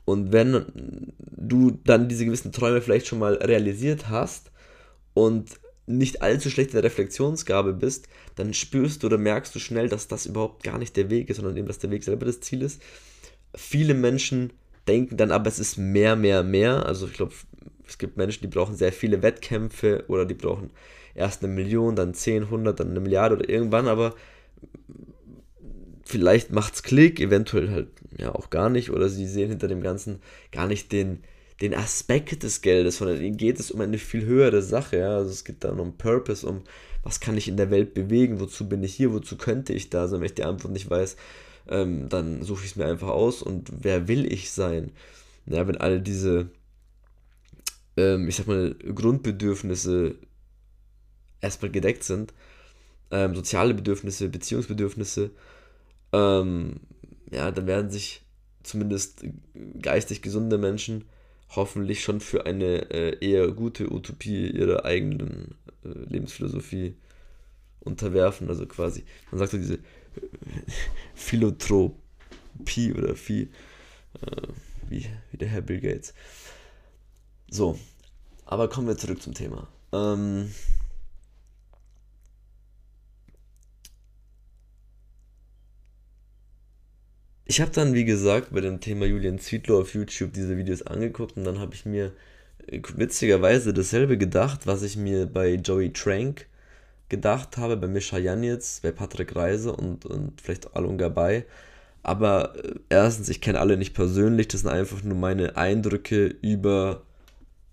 Und 0.04 0.32
wenn 0.32 1.12
du 1.18 1.70
dann 1.84 2.08
diese 2.08 2.24
gewissen 2.24 2.52
Träume 2.52 2.82
vielleicht 2.82 3.06
schon 3.06 3.18
mal 3.18 3.34
realisiert 3.34 4.08
hast 4.08 4.50
und 5.14 5.50
nicht 5.86 6.22
allzu 6.22 6.50
schlecht 6.50 6.70
in 6.70 6.76
der 6.76 6.84
Reflexionsgabe 6.84 7.72
bist, 7.72 8.08
dann 8.36 8.54
spürst 8.54 9.02
du 9.02 9.06
oder 9.08 9.18
merkst 9.18 9.54
du 9.54 9.58
schnell, 9.58 9.88
dass 9.88 10.08
das 10.08 10.26
überhaupt 10.26 10.62
gar 10.62 10.78
nicht 10.78 10.96
der 10.96 11.10
Weg 11.10 11.28
ist, 11.28 11.36
sondern 11.36 11.56
eben, 11.56 11.66
dass 11.66 11.78
der 11.78 11.90
Weg 11.90 12.04
selber 12.04 12.26
das 12.26 12.40
Ziel 12.40 12.62
ist. 12.62 12.80
Viele 13.54 13.94
Menschen 13.94 14.52
denken 14.88 15.16
dann 15.16 15.30
aber, 15.30 15.48
es 15.48 15.58
ist 15.58 15.76
mehr, 15.76 16.16
mehr, 16.16 16.42
mehr. 16.42 16.86
Also 16.86 17.06
ich 17.06 17.14
glaube, 17.14 17.32
es 17.86 17.98
gibt 17.98 18.16
Menschen, 18.16 18.42
die 18.42 18.48
brauchen 18.48 18.76
sehr 18.76 18.92
viele 18.92 19.22
Wettkämpfe 19.22 20.04
oder 20.08 20.24
die 20.24 20.34
brauchen 20.34 20.70
erst 21.14 21.44
eine 21.44 21.52
Million, 21.52 21.96
dann 21.96 22.14
10, 22.14 22.44
100, 22.44 22.80
dann 22.80 22.90
eine 22.90 23.00
Milliarde 23.00 23.36
oder 23.36 23.48
irgendwann, 23.48 23.86
aber 23.86 24.14
vielleicht 26.04 26.52
macht's 26.52 26.82
Klick, 26.82 27.20
eventuell 27.20 27.70
halt 27.70 27.88
ja 28.18 28.34
auch 28.34 28.50
gar 28.50 28.68
nicht, 28.68 28.90
oder 28.90 29.08
sie 29.08 29.26
sehen 29.26 29.50
hinter 29.50 29.68
dem 29.68 29.82
Ganzen 29.82 30.20
gar 30.52 30.66
nicht 30.66 30.92
den, 30.92 31.22
den 31.60 31.74
Aspekt 31.74 32.42
des 32.42 32.60
Geldes, 32.60 32.98
sondern 32.98 33.22
ihnen 33.22 33.36
geht 33.36 33.58
es 33.58 33.70
um 33.70 33.80
eine 33.80 33.98
viel 33.98 34.24
höhere 34.24 34.62
Sache. 34.62 34.98
Ja? 34.98 35.16
Also 35.16 35.30
es 35.30 35.44
geht 35.44 35.64
dann 35.64 35.80
um 35.80 35.96
Purpose, 35.96 36.46
um 36.46 36.62
was 37.02 37.20
kann 37.20 37.36
ich 37.36 37.48
in 37.48 37.56
der 37.56 37.70
Welt 37.70 37.94
bewegen, 37.94 38.40
wozu 38.40 38.68
bin 38.68 38.82
ich 38.82 38.94
hier, 38.94 39.12
wozu 39.12 39.36
könnte 39.36 39.72
ich 39.72 39.90
da 39.90 40.08
sein. 40.08 40.20
Wenn 40.20 40.26
ich 40.26 40.34
die 40.34 40.44
Antwort 40.44 40.72
nicht 40.72 40.88
weiß, 40.88 41.16
ähm, 41.68 42.08
dann 42.08 42.42
suche 42.42 42.64
ich 42.64 42.72
es 42.72 42.76
mir 42.76 42.86
einfach 42.86 43.08
aus 43.08 43.42
und 43.42 43.70
wer 43.80 44.08
will 44.08 44.30
ich 44.30 44.50
sein? 44.50 44.92
Ja, 45.46 45.66
wenn 45.66 45.76
all 45.76 46.00
diese, 46.00 46.48
ähm, 47.96 48.28
ich 48.28 48.36
sag 48.36 48.46
mal, 48.46 48.74
Grundbedürfnisse 48.74 50.16
erstmal 51.40 51.70
gedeckt 51.70 52.04
sind, 52.04 52.32
ähm, 53.10 53.34
soziale 53.34 53.74
Bedürfnisse, 53.74 54.28
Beziehungsbedürfnisse, 54.28 55.30
ähm, 56.14 56.80
ja, 57.30 57.50
dann 57.50 57.66
werden 57.66 57.90
sich 57.90 58.22
zumindest 58.62 59.24
geistig 59.82 60.22
gesunde 60.22 60.58
Menschen 60.58 61.04
hoffentlich 61.50 62.02
schon 62.02 62.20
für 62.20 62.46
eine 62.46 62.90
äh, 62.90 63.18
eher 63.20 63.48
gute 63.50 63.92
Utopie 63.92 64.50
ihrer 64.50 64.84
eigenen 64.84 65.56
äh, 65.84 65.88
Lebensphilosophie 66.08 66.96
unterwerfen. 67.80 68.48
Also 68.48 68.66
quasi, 68.66 69.04
man 69.30 69.38
sagt 69.38 69.52
so 69.52 69.58
diese 69.58 69.74
äh, 69.74 69.80
Philotropie 71.14 72.94
oder 72.96 73.14
Phi, 73.14 73.42
äh, 73.42 74.48
wie, 74.88 75.06
wie 75.30 75.36
der 75.36 75.48
Herr 75.48 75.62
Bill 75.62 75.80
Gates. 75.80 76.14
So, 77.50 77.78
aber 78.46 78.68
kommen 78.68 78.88
wir 78.88 78.96
zurück 78.96 79.20
zum 79.22 79.34
Thema. 79.34 79.68
Ähm, 79.92 80.50
ich 87.46 87.60
habe 87.60 87.70
dann, 87.72 87.94
wie 87.94 88.04
gesagt, 88.04 88.52
bei 88.52 88.60
dem 88.60 88.80
Thema 88.80 89.06
Julian 89.06 89.38
Zietlow 89.38 89.80
auf 89.80 89.94
YouTube 89.94 90.32
diese 90.32 90.56
Videos 90.56 90.82
angeguckt 90.82 91.36
und 91.36 91.44
dann 91.44 91.58
habe 91.58 91.74
ich 91.74 91.84
mir 91.84 92.12
äh, 92.66 92.80
witzigerweise 92.96 93.74
dasselbe 93.74 94.18
gedacht, 94.18 94.66
was 94.66 94.82
ich 94.82 94.96
mir 94.96 95.26
bei 95.26 95.54
Joey 95.54 95.92
Trank 95.92 96.46
gedacht 97.08 97.56
habe, 97.58 97.76
bei 97.76 97.86
Mischa 97.86 98.18
Janitz, 98.18 98.80
bei 98.82 98.92
Patrick 98.92 99.36
Reise 99.36 99.72
und, 99.72 100.06
und 100.06 100.40
vielleicht 100.40 100.74
Alun 100.76 100.98
Gabay. 100.98 101.44
Aber 102.02 102.54
äh, 102.64 102.74
erstens, 102.88 103.28
ich 103.28 103.40
kenne 103.40 103.60
alle 103.60 103.76
nicht 103.76 103.94
persönlich, 103.94 104.48
das 104.48 104.62
sind 104.62 104.70
einfach 104.70 105.02
nur 105.02 105.16
meine 105.16 105.56
Eindrücke 105.56 106.26
über 106.26 107.02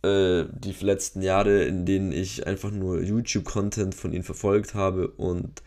äh, 0.04 0.46
die 0.52 0.76
letzten 0.82 1.22
Jahre, 1.22 1.64
in 1.64 1.86
denen 1.86 2.12
ich 2.12 2.48
einfach 2.48 2.72
nur 2.72 3.02
YouTube-Content 3.02 3.96
von 3.96 4.14
ihnen 4.14 4.24
verfolgt 4.24 4.74
habe 4.74 5.08
und 5.10 5.62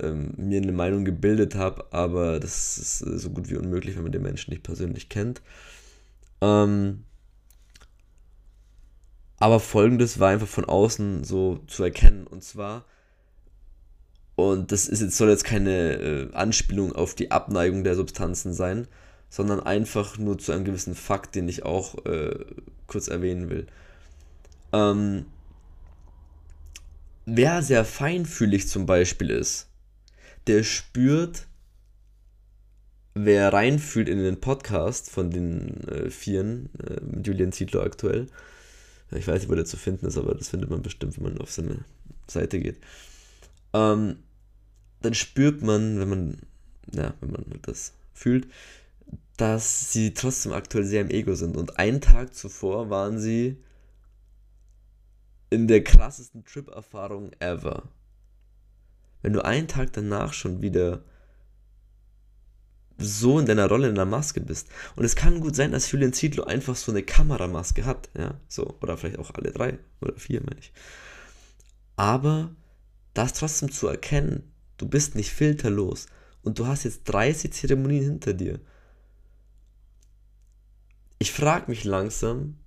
ähm, 0.00 0.34
mir 0.36 0.60
eine 0.60 0.72
Meinung 0.72 1.04
gebildet 1.04 1.54
habe, 1.54 1.86
aber 1.92 2.40
das 2.40 2.78
ist 2.78 3.02
äh, 3.02 3.18
so 3.18 3.30
gut 3.30 3.50
wie 3.50 3.56
unmöglich, 3.56 3.96
wenn 3.96 4.02
man 4.02 4.12
den 4.12 4.22
Menschen 4.22 4.50
nicht 4.50 4.62
persönlich 4.62 5.08
kennt. 5.08 5.42
Ähm, 6.40 7.04
aber 9.38 9.60
folgendes 9.60 10.18
war 10.18 10.30
einfach 10.30 10.48
von 10.48 10.64
außen 10.64 11.24
so 11.24 11.60
zu 11.66 11.82
erkennen 11.82 12.26
und 12.26 12.42
zwar, 12.42 12.84
und 14.34 14.70
das 14.70 14.86
ist 14.86 15.00
jetzt, 15.00 15.16
soll 15.16 15.30
jetzt 15.30 15.44
keine 15.44 15.94
äh, 15.94 16.32
Anspielung 16.34 16.92
auf 16.92 17.14
die 17.14 17.30
Abneigung 17.30 17.84
der 17.84 17.94
Substanzen 17.94 18.52
sein, 18.52 18.86
sondern 19.30 19.60
einfach 19.60 20.18
nur 20.18 20.38
zu 20.38 20.52
einem 20.52 20.64
gewissen 20.64 20.94
Fakt, 20.94 21.34
den 21.34 21.48
ich 21.48 21.64
auch 21.64 22.04
äh, 22.04 22.44
kurz 22.86 23.08
erwähnen 23.08 23.48
will. 23.48 23.66
Ähm, 24.72 25.26
wer 27.24 27.62
sehr 27.62 27.84
feinfühlig 27.84 28.68
zum 28.68 28.86
Beispiel 28.86 29.30
ist, 29.30 29.65
der 30.46 30.62
spürt, 30.62 31.46
wer 33.14 33.52
reinfühlt 33.52 34.08
in 34.08 34.18
den 34.18 34.40
Podcast 34.40 35.10
von 35.10 35.30
den 35.30 35.86
äh, 35.88 36.10
Vieren, 36.10 36.70
äh, 36.78 37.00
Julian 37.22 37.52
Zietlow 37.52 37.82
aktuell. 37.82 38.26
Ich 39.12 39.26
weiß 39.26 39.40
nicht, 39.40 39.50
wo 39.50 39.54
der 39.54 39.64
zu 39.64 39.76
finden 39.76 40.06
ist, 40.06 40.18
aber 40.18 40.34
das 40.34 40.48
findet 40.48 40.70
man 40.70 40.82
bestimmt, 40.82 41.16
wenn 41.16 41.24
man 41.24 41.38
auf 41.38 41.50
seine 41.50 41.84
Seite 42.28 42.60
geht. 42.60 42.78
Ähm, 43.72 44.16
dann 45.02 45.14
spürt 45.14 45.62
man, 45.62 46.00
wenn 46.00 46.08
man, 46.08 46.38
ja, 46.92 47.14
wenn 47.20 47.30
man 47.30 47.44
das 47.62 47.92
fühlt, 48.12 48.48
dass 49.36 49.92
sie 49.92 50.14
trotzdem 50.14 50.52
aktuell 50.52 50.84
sehr 50.84 51.02
im 51.02 51.10
Ego 51.10 51.34
sind. 51.34 51.56
Und 51.56 51.78
einen 51.78 52.00
Tag 52.00 52.34
zuvor 52.34 52.90
waren 52.90 53.18
sie 53.18 53.56
in 55.50 55.68
der 55.68 55.84
krassesten 55.84 56.44
Trip-Erfahrung 56.44 57.30
ever 57.38 57.88
wenn 59.26 59.32
du 59.32 59.44
einen 59.44 59.66
Tag 59.66 59.92
danach 59.92 60.32
schon 60.32 60.62
wieder 60.62 61.02
so 62.96 63.40
in 63.40 63.46
deiner 63.46 63.66
Rolle 63.66 63.88
in 63.88 63.96
der 63.96 64.04
Maske 64.04 64.40
bist. 64.40 64.68
Und 64.94 65.04
es 65.04 65.16
kann 65.16 65.40
gut 65.40 65.56
sein, 65.56 65.72
dass 65.72 65.90
Julian 65.90 66.12
Zietlow 66.12 66.44
einfach 66.44 66.76
so 66.76 66.92
eine 66.92 67.02
Kameramaske 67.02 67.84
hat, 67.84 68.08
ja, 68.16 68.40
so, 68.46 68.76
oder 68.80 68.96
vielleicht 68.96 69.18
auch 69.18 69.32
alle 69.34 69.50
drei 69.50 69.80
oder 70.00 70.14
vier, 70.14 70.42
meine 70.44 70.60
ich. 70.60 70.72
Aber 71.96 72.54
das 73.14 73.32
trotzdem 73.32 73.72
zu 73.72 73.88
erkennen, 73.88 74.44
du 74.76 74.86
bist 74.86 75.16
nicht 75.16 75.32
filterlos 75.32 76.06
und 76.42 76.60
du 76.60 76.68
hast 76.68 76.84
jetzt 76.84 77.02
30 77.06 77.52
Zeremonien 77.52 78.04
hinter 78.04 78.32
dir. 78.32 78.60
Ich 81.18 81.32
frage 81.32 81.68
mich 81.68 81.82
langsam, 81.82 82.58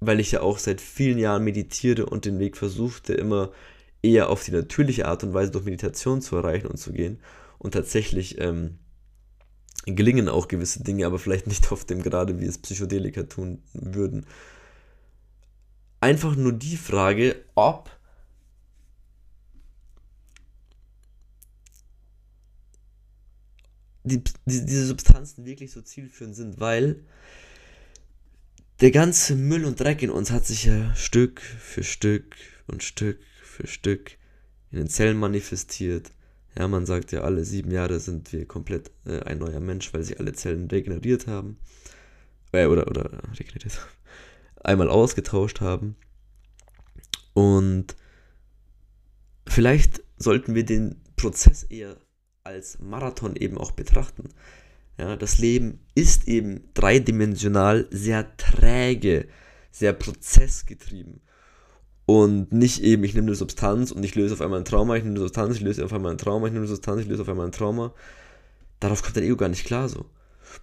weil 0.00 0.18
ich 0.18 0.32
ja 0.32 0.40
auch 0.40 0.58
seit 0.58 0.80
vielen 0.80 1.18
Jahren 1.18 1.44
meditiere 1.44 2.06
und 2.06 2.24
den 2.24 2.40
Weg 2.40 2.56
versuchte, 2.56 3.14
immer 3.14 3.52
eher 4.06 4.30
auf 4.30 4.44
die 4.44 4.52
natürliche 4.52 5.06
Art 5.06 5.24
und 5.24 5.34
Weise 5.34 5.50
durch 5.50 5.64
Meditation 5.64 6.20
zu 6.22 6.36
erreichen 6.36 6.66
und 6.66 6.76
zu 6.76 6.92
gehen. 6.92 7.18
Und 7.58 7.72
tatsächlich 7.72 8.40
ähm, 8.40 8.78
gelingen 9.86 10.28
auch 10.28 10.48
gewisse 10.48 10.82
Dinge, 10.82 11.06
aber 11.06 11.18
vielleicht 11.18 11.46
nicht 11.46 11.72
auf 11.72 11.84
dem 11.84 12.02
Grade, 12.02 12.38
wie 12.40 12.46
es 12.46 12.58
Psychedelika 12.58 13.24
tun 13.24 13.62
würden. 13.72 14.26
Einfach 16.00 16.36
nur 16.36 16.52
die 16.52 16.76
Frage, 16.76 17.36
ob 17.54 17.90
die, 24.04 24.22
die, 24.44 24.64
diese 24.64 24.86
Substanzen 24.86 25.44
wirklich 25.44 25.72
so 25.72 25.82
zielführend 25.82 26.36
sind, 26.36 26.60
weil 26.60 27.00
der 28.80 28.90
ganze 28.90 29.34
Müll 29.34 29.64
und 29.64 29.80
Dreck 29.80 30.02
in 30.02 30.10
uns 30.10 30.30
hat 30.30 30.46
sich 30.46 30.64
ja 30.64 30.94
Stück 30.94 31.40
für 31.40 31.82
Stück 31.82 32.36
und 32.66 32.82
Stück 32.82 33.18
für 33.56 33.66
Stück 33.66 34.18
in 34.70 34.78
den 34.78 34.88
Zellen 34.88 35.18
manifestiert. 35.18 36.12
Ja, 36.58 36.68
man 36.68 36.86
sagt 36.86 37.12
ja, 37.12 37.22
alle 37.22 37.44
sieben 37.44 37.70
Jahre 37.70 38.00
sind 38.00 38.32
wir 38.32 38.46
komplett 38.46 38.90
äh, 39.04 39.20
ein 39.20 39.38
neuer 39.38 39.60
Mensch, 39.60 39.92
weil 39.92 40.02
sich 40.02 40.18
alle 40.20 40.32
Zellen 40.32 40.68
regeneriert 40.68 41.26
haben. 41.26 41.58
Äh, 42.52 42.66
oder, 42.66 42.88
oder 42.88 43.10
regeneriert. 43.38 43.78
Einmal 44.62 44.88
ausgetauscht 44.88 45.60
haben. 45.60 45.96
Und 47.34 47.96
vielleicht 49.46 50.02
sollten 50.16 50.54
wir 50.54 50.64
den 50.64 51.00
Prozess 51.16 51.62
eher 51.64 51.96
als 52.44 52.78
Marathon 52.78 53.36
eben 53.36 53.58
auch 53.58 53.72
betrachten. 53.72 54.28
Ja, 54.98 55.16
das 55.16 55.38
Leben 55.38 55.80
ist 55.94 56.26
eben 56.26 56.68
dreidimensional 56.72 57.86
sehr 57.90 58.36
träge, 58.38 59.28
sehr 59.70 59.92
prozessgetrieben. 59.92 61.20
Und 62.06 62.52
nicht 62.52 62.82
eben, 62.84 63.02
ich 63.02 63.14
nehme 63.14 63.26
eine 63.26 63.34
Substanz 63.34 63.90
und 63.90 64.04
ich 64.04 64.14
löse 64.14 64.34
auf 64.34 64.40
einmal 64.40 64.60
ein 64.60 64.64
Trauma, 64.64 64.94
ich 64.94 65.02
nehme 65.02 65.16
eine 65.16 65.24
Substanz, 65.24 65.56
ich 65.56 65.60
löse 65.60 65.84
auf 65.84 65.92
einmal 65.92 66.12
ein 66.12 66.18
Trauma, 66.18 66.46
ich 66.46 66.52
nehme 66.52 66.64
eine 66.64 66.72
Substanz, 66.72 67.02
ich 67.02 67.08
löse 67.08 67.22
auf 67.22 67.28
einmal 67.28 67.46
ein 67.46 67.52
Trauma. 67.52 67.92
Darauf 68.78 69.02
kommt 69.02 69.16
dein 69.16 69.24
Ego 69.24 69.36
gar 69.36 69.48
nicht 69.48 69.64
klar 69.66 69.88
so. 69.88 70.06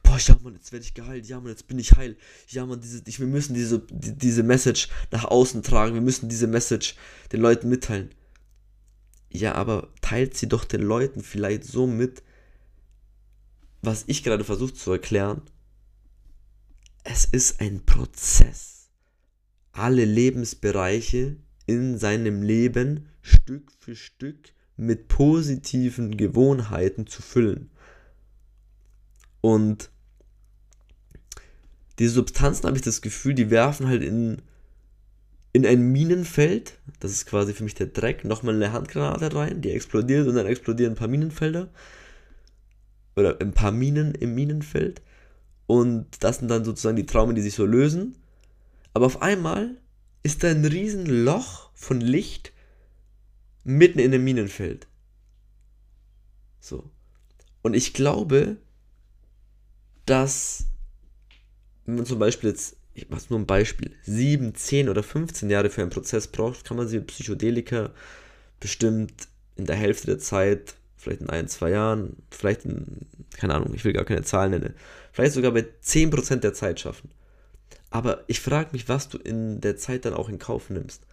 Boah, 0.03 0.17
ja 0.17 0.38
Mann, 0.41 0.53
jetzt 0.53 0.71
werde 0.71 0.85
ich 0.85 0.93
geheilt, 0.93 1.27
ja 1.27 1.41
Mann, 1.41 1.50
jetzt 1.50 1.67
bin 1.67 1.77
ich 1.79 1.97
heil. 1.97 2.15
Ja 2.47 2.65
Mann, 2.65 2.79
diese, 2.79 3.03
ich, 3.05 3.19
wir 3.19 3.27
müssen 3.27 3.53
diese, 3.53 3.79
die, 3.79 4.17
diese 4.17 4.41
Message 4.41 4.88
nach 5.12 5.25
außen 5.25 5.63
tragen, 5.63 5.93
wir 5.95 6.01
müssen 6.01 6.29
diese 6.29 6.47
Message 6.47 6.95
den 7.33 7.41
Leuten 7.41 7.67
mitteilen. 7.67 8.09
Ja, 9.29 9.55
aber 9.55 9.89
teilt 10.00 10.38
sie 10.38 10.47
doch 10.47 10.63
den 10.63 10.81
Leuten 10.81 11.21
vielleicht 11.21 11.65
so 11.65 11.88
mit, 11.88 12.23
was 13.81 14.05
ich 14.07 14.23
gerade 14.23 14.45
versuche 14.45 14.73
zu 14.73 14.93
erklären. 14.93 15.41
Es 17.03 17.25
ist 17.25 17.59
ein 17.59 17.85
Prozess 17.85 18.73
alle 19.84 20.06
Lebensbereiche 20.06 21.36
in 21.66 21.98
seinem 21.98 22.42
Leben 22.42 23.10
Stück 23.22 23.70
für 23.80 23.98
Stück 23.98 24.54
mit 24.78 25.10
positiven 25.10 26.16
Gewohnheiten 26.16 27.06
zu 27.06 27.22
füllen. 27.22 27.70
Und 29.42 29.90
diese 32.00 32.13
Substanzen 32.13 32.66
habe 32.66 32.78
ich 32.78 32.82
das 32.82 33.02
Gefühl, 33.02 33.34
die 33.34 33.50
werfen 33.50 33.90
halt 33.90 34.04
in, 34.04 34.42
in 35.52 35.66
ein 35.66 35.92
Minenfeld, 35.92 36.80
das 37.02 37.12
ist 37.12 37.25
quasi 37.25 37.52
für 37.54 37.66
mich 37.66 37.75
der 37.75 37.88
Dreck, 37.88 38.24
nochmal 38.24 38.56
eine 38.56 38.72
Handgranate 38.72 39.36
rein, 39.36 39.62
die 39.62 39.72
explodiert 39.72 40.30
und 40.30 40.36
dann 40.36 40.48
explodieren 40.48 40.94
ein 40.94 40.98
paar 40.98 41.10
Minenfelder. 41.10 41.68
Oder 43.18 43.42
ein 43.42 43.52
paar 43.52 43.74
Minen 43.74 44.16
im 44.16 44.34
Minenfeld. 44.34 45.02
Und 45.68 46.08
das 46.22 46.38
sind 46.38 46.48
dann 46.48 46.63
sozusagen 46.63 46.96
die 46.96 47.06
Traumen, 47.06 47.36
die 47.36 47.42
sich 47.42 47.56
so 47.56 47.66
lösen. 47.66 48.16
Aber 48.93 49.05
auf 49.05 49.21
einmal 49.21 49.77
ist 50.21 50.43
da 50.43 50.50
ein 50.50 50.65
Riesenloch 50.65 51.71
von 51.73 52.00
Licht 52.00 52.53
mitten 53.63 54.00
in 54.00 54.13
einem 54.13 54.23
Minenfeld. 54.23 54.88
So. 56.59 56.89
Und 57.62 57.75
ich 57.75 57.93
glaube, 57.93 58.57
dass, 60.05 60.65
wenn 61.85 61.95
man 61.95 62.05
zum 62.05 62.19
Beispiel 62.19 62.50
jetzt, 62.50 62.77
ich 62.93 63.09
mache 63.09 63.25
nur 63.29 63.39
ein 63.39 63.45
Beispiel, 63.45 63.95
7, 64.03 64.53
10 64.53 64.89
oder 64.89 65.01
15 65.01 65.50
Jahre 65.50 65.69
für 65.69 65.81
einen 65.81 65.89
Prozess 65.89 66.27
braucht, 66.27 66.63
kann 66.65 66.77
man 66.77 66.88
sie 66.88 66.97
mit 66.97 67.07
Psychedelika 67.07 67.91
bestimmt 68.59 69.27
in 69.55 69.65
der 69.65 69.75
Hälfte 69.75 70.07
der 70.07 70.19
Zeit, 70.19 70.75
vielleicht 70.97 71.21
in 71.21 71.29
ein, 71.29 71.47
zwei 71.47 71.71
Jahren, 71.71 72.17
vielleicht 72.29 72.65
in, 72.65 73.07
keine 73.35 73.55
Ahnung, 73.55 73.73
ich 73.73 73.83
will 73.83 73.93
gar 73.93 74.05
keine 74.05 74.23
Zahlen 74.23 74.51
nennen, 74.51 74.73
vielleicht 75.12 75.33
sogar 75.33 75.51
bei 75.51 75.65
10% 75.83 76.38
der 76.38 76.53
Zeit 76.53 76.79
schaffen. 76.79 77.09
Aber 77.93 78.23
ich 78.25 78.41
frage 78.41 78.71
mich, 78.71 78.89
was 78.89 79.07
du 79.07 79.19
in 79.19 79.62
der 79.62 79.77
Zeit 79.77 80.05
dann 80.05 80.15
auch 80.15 80.27
in 80.27 80.39
Kauf 80.39 80.71
nimmst 80.71 81.05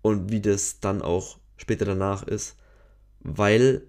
und 0.00 0.30
wie 0.30 0.40
das 0.40 0.78
dann 0.78 1.02
auch 1.02 1.38
später 1.56 1.84
danach 1.84 2.22
ist, 2.22 2.54
weil 3.18 3.82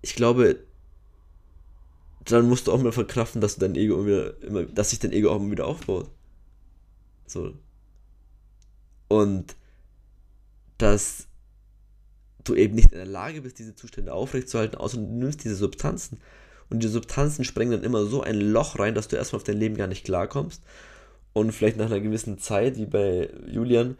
ich 0.00 0.14
glaube, 0.14 0.60
dann 2.20 2.48
musst 2.48 2.68
du 2.68 2.72
auch 2.72 2.80
mal 2.80 2.92
verkraften, 2.92 3.40
dass 3.40 3.56
du 3.56 3.60
dein 3.62 3.74
Ego 3.74 4.06
wieder, 4.06 4.40
immer, 4.40 4.62
dass 4.66 4.90
sich 4.90 5.00
dein 5.00 5.10
Ego 5.10 5.32
auch 5.32 5.40
immer 5.40 5.50
wieder 5.50 5.66
aufbaut. 5.66 6.08
So. 7.26 7.54
Und 9.08 9.56
dass 10.78 11.26
du 12.44 12.54
eben 12.54 12.76
nicht 12.76 12.92
in 12.92 12.98
der 12.98 13.04
Lage 13.04 13.42
bist, 13.42 13.58
diese 13.58 13.74
Zustände 13.74 14.14
aufrechtzuerhalten, 14.14 14.76
außer 14.76 14.98
du 14.98 15.02
nimmst 15.02 15.42
diese 15.42 15.56
Substanzen. 15.56 16.20
Und 16.70 16.82
die 16.82 16.88
Substanzen 16.88 17.44
sprengen 17.44 17.72
dann 17.72 17.84
immer 17.84 18.04
so 18.04 18.22
ein 18.22 18.40
Loch 18.40 18.78
rein, 18.78 18.94
dass 18.94 19.08
du 19.08 19.16
erstmal 19.16 19.38
auf 19.38 19.44
dein 19.44 19.58
Leben 19.58 19.76
gar 19.76 19.86
nicht 19.86 20.04
klarkommst. 20.04 20.62
Und 21.32 21.52
vielleicht 21.52 21.76
nach 21.76 21.86
einer 21.86 22.00
gewissen 22.00 22.38
Zeit, 22.38 22.76
wie 22.76 22.86
bei 22.86 23.30
Julian, 23.46 23.96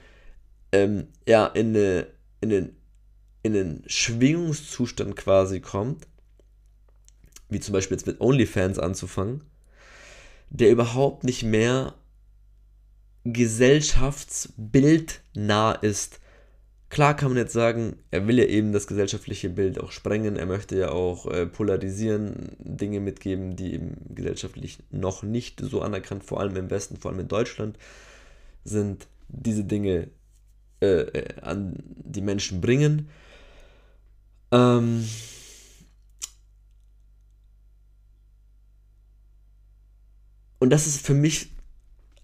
ähm, 0.72 1.08
ja, 1.26 1.46
in, 1.46 1.68
eine, 1.68 2.06
in, 2.40 2.50
den, 2.50 2.76
in 3.42 3.56
einen 3.56 3.82
Schwingungszustand 3.86 5.16
quasi 5.16 5.60
kommt, 5.60 6.06
wie 7.48 7.60
zum 7.60 7.72
Beispiel 7.72 7.96
jetzt 7.96 8.06
mit 8.06 8.20
OnlyFans 8.20 8.78
anzufangen, 8.78 9.44
der 10.50 10.70
überhaupt 10.70 11.24
nicht 11.24 11.42
mehr 11.42 11.94
gesellschaftsbildnah 13.24 15.72
ist. 15.72 16.20
Klar 16.90 17.14
kann 17.14 17.28
man 17.28 17.38
jetzt 17.38 17.52
sagen, 17.52 17.96
er 18.10 18.26
will 18.26 18.38
ja 18.38 18.46
eben 18.46 18.72
das 18.72 18.86
gesellschaftliche 18.86 19.50
Bild 19.50 19.78
auch 19.78 19.92
sprengen, 19.92 20.36
er 20.36 20.46
möchte 20.46 20.78
ja 20.78 20.90
auch 20.90 21.26
äh, 21.26 21.44
polarisieren, 21.44 22.52
Dinge 22.58 23.00
mitgeben, 23.00 23.56
die 23.56 23.74
eben 23.74 23.96
gesellschaftlich 24.14 24.78
noch 24.90 25.22
nicht 25.22 25.60
so 25.60 25.82
anerkannt, 25.82 26.24
vor 26.24 26.40
allem 26.40 26.56
im 26.56 26.70
Westen, 26.70 26.96
vor 26.96 27.10
allem 27.10 27.20
in 27.20 27.28
Deutschland, 27.28 27.76
sind 28.64 29.06
diese 29.28 29.64
Dinge 29.64 30.08
äh, 30.80 31.02
äh 31.02 31.40
an 31.42 31.76
die 31.84 32.22
Menschen 32.22 32.62
bringen. 32.62 33.10
Ähm, 34.50 35.06
und 40.58 40.70
das 40.70 40.86
ist 40.86 41.04
für 41.04 41.14
mich 41.14 41.50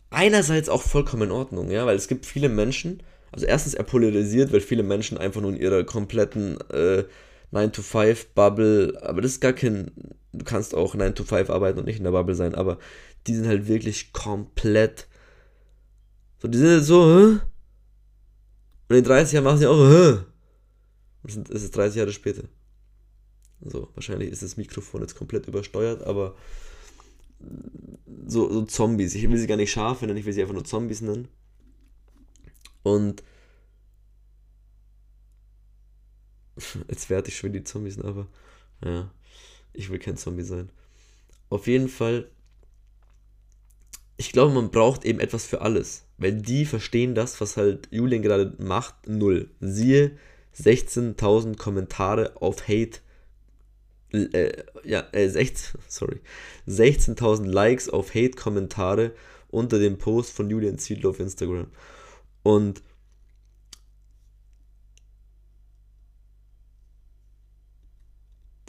einerseits 0.09 0.71
auch 0.71 0.83
vollkommen 0.83 1.25
in 1.25 1.33
Ordnung, 1.33 1.71
ja, 1.71 1.85
weil 1.85 1.97
es 1.97 2.09
gibt 2.09 2.25
viele 2.25 2.49
Menschen, 2.49 3.03
also 3.35 3.47
erstens 3.47 3.75
er 3.75 3.83
polarisiert, 3.83 4.53
weil 4.53 4.61
viele 4.61 4.85
Menschen 4.85 5.19
einfach 5.19 5.41
nur 5.41 5.51
in 5.51 5.57
ihrer 5.57 5.83
kompletten 5.83 6.57
äh, 6.71 7.03
9-to-5-Bubble, 7.53 9.01
aber 9.03 9.23
das 9.23 9.33
ist 9.33 9.41
gar 9.41 9.53
kein, 9.53 9.91
du 10.33 10.45
kannst 10.45 10.73
auch 10.73 10.95
9-to-5 10.95 11.51
arbeiten 11.51 11.81
und 11.81 11.87
nicht 11.87 11.99
in 11.99 12.05
der 12.05 12.13
Bubble 12.13 12.37
sein, 12.37 12.55
aber 12.55 12.79
die 13.27 13.35
sind 13.35 13.49
halt 13.49 13.67
wirklich 13.67 14.13
komplett, 14.13 15.09
so, 16.39 16.47
die 16.47 16.59
sind 16.59 16.69
halt 16.69 16.85
so, 16.85 17.03
hä? 17.03 17.41
Und 18.89 18.97
in 18.97 19.03
30 19.03 19.33
Jahren 19.33 19.45
machen 19.45 19.59
sie 19.59 19.67
auch, 19.67 19.79
hä? 19.79 20.21
Und 21.25 21.51
es 21.51 21.65
ist 21.65 21.77
30 21.77 21.97
Jahre 21.99 22.13
später. 22.13 22.45
So, 23.63 23.89
wahrscheinlich 23.95 24.31
ist 24.31 24.45
das 24.45 24.57
Mikrofon 24.57 25.01
jetzt 25.01 25.17
komplett 25.17 25.49
übersteuert, 25.49 26.05
aber 26.05 26.37
so, 28.27 28.53
so 28.53 28.63
Zombies. 28.63 29.17
Ich 29.17 29.29
will 29.29 29.39
sie 29.39 29.49
gar 29.49 29.57
nicht 29.57 29.73
scharf 29.73 30.03
nennen, 30.03 30.17
ich 30.17 30.25
will 30.25 30.33
sie 30.33 30.43
einfach 30.43 30.55
nur 30.55 30.65
Zombies 30.65 31.01
nennen. 31.01 31.27
Und 32.85 33.25
jetzt 36.89 37.11
werde 37.11 37.29
ich 37.29 37.37
schon 37.37 37.53
die 37.53 37.65
Zombies, 37.65 37.99
aber 37.99 38.29
ja, 38.85 39.11
ich 39.73 39.91
will 39.91 39.99
kein 39.99 40.17
Zombie 40.17 40.45
sein. 40.45 40.71
Auf 41.51 41.67
jeden 41.67 41.89
Fall, 41.89 42.31
ich 44.17 44.31
glaube, 44.31 44.55
man 44.55 44.71
braucht 44.71 45.05
eben 45.05 45.19
etwas 45.19 45.45
für 45.45 45.61
alles. 45.61 46.05
Weil 46.19 46.35
die 46.35 46.65
verstehen 46.65 47.17
das, 47.17 47.41
was 47.41 47.57
halt 47.57 47.89
Julian 47.91 48.23
gerade 48.23 48.55
macht, 48.59 49.09
null. 49.09 49.51
Siehe 49.61 50.17
16.000 50.57 51.57
Kommentare 51.57 52.41
auf 52.41 52.69
Hate. 52.69 53.01
Äh, 54.13 54.63
ja, 54.85 55.09
äh, 55.11 55.29
16, 55.29 55.81
sorry. 55.89 56.21
16.000 56.69 57.47
Likes 57.47 57.89
auf 57.89 58.15
Hate-Kommentare 58.15 59.13
unter 59.49 59.81
dem 59.81 59.99
Post 59.99 60.33
von 60.33 60.49
Julian 60.49 60.79
Ziedler 60.79 61.11
auf 61.11 61.19
Instagram. 61.19 61.67
Und 62.45 62.83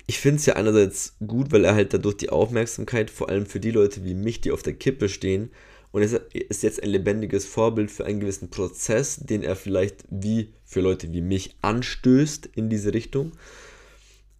ich 0.07 0.17
finde 0.19 0.37
es 0.37 0.47
ja 0.47 0.55
einerseits 0.55 1.17
gut, 1.25 1.51
weil 1.51 1.65
er 1.65 1.75
halt 1.75 1.93
dadurch 1.93 2.17
die 2.17 2.29
Aufmerksamkeit, 2.29 3.11
vor 3.11 3.29
allem 3.29 3.45
für 3.45 3.59
die 3.59 3.71
Leute 3.71 4.03
wie 4.03 4.15
mich, 4.15 4.41
die 4.41 4.51
auf 4.51 4.63
der 4.63 4.73
Kippe 4.73 5.09
stehen, 5.09 5.51
und 5.91 6.01
es 6.01 6.11
ist 6.33 6.63
jetzt 6.63 6.83
ein 6.83 6.89
lebendiges 6.89 7.45
Vorbild 7.45 7.89
für 7.89 8.05
einen 8.05 8.19
gewissen 8.19 8.49
Prozess, 8.49 9.15
den 9.15 9.43
er 9.43 9.55
vielleicht 9.55 10.03
wie 10.09 10.53
für 10.65 10.81
Leute 10.81 11.13
wie 11.13 11.21
mich 11.21 11.55
anstößt 11.61 12.47
in 12.47 12.69
diese 12.69 12.93
Richtung. 12.93 13.31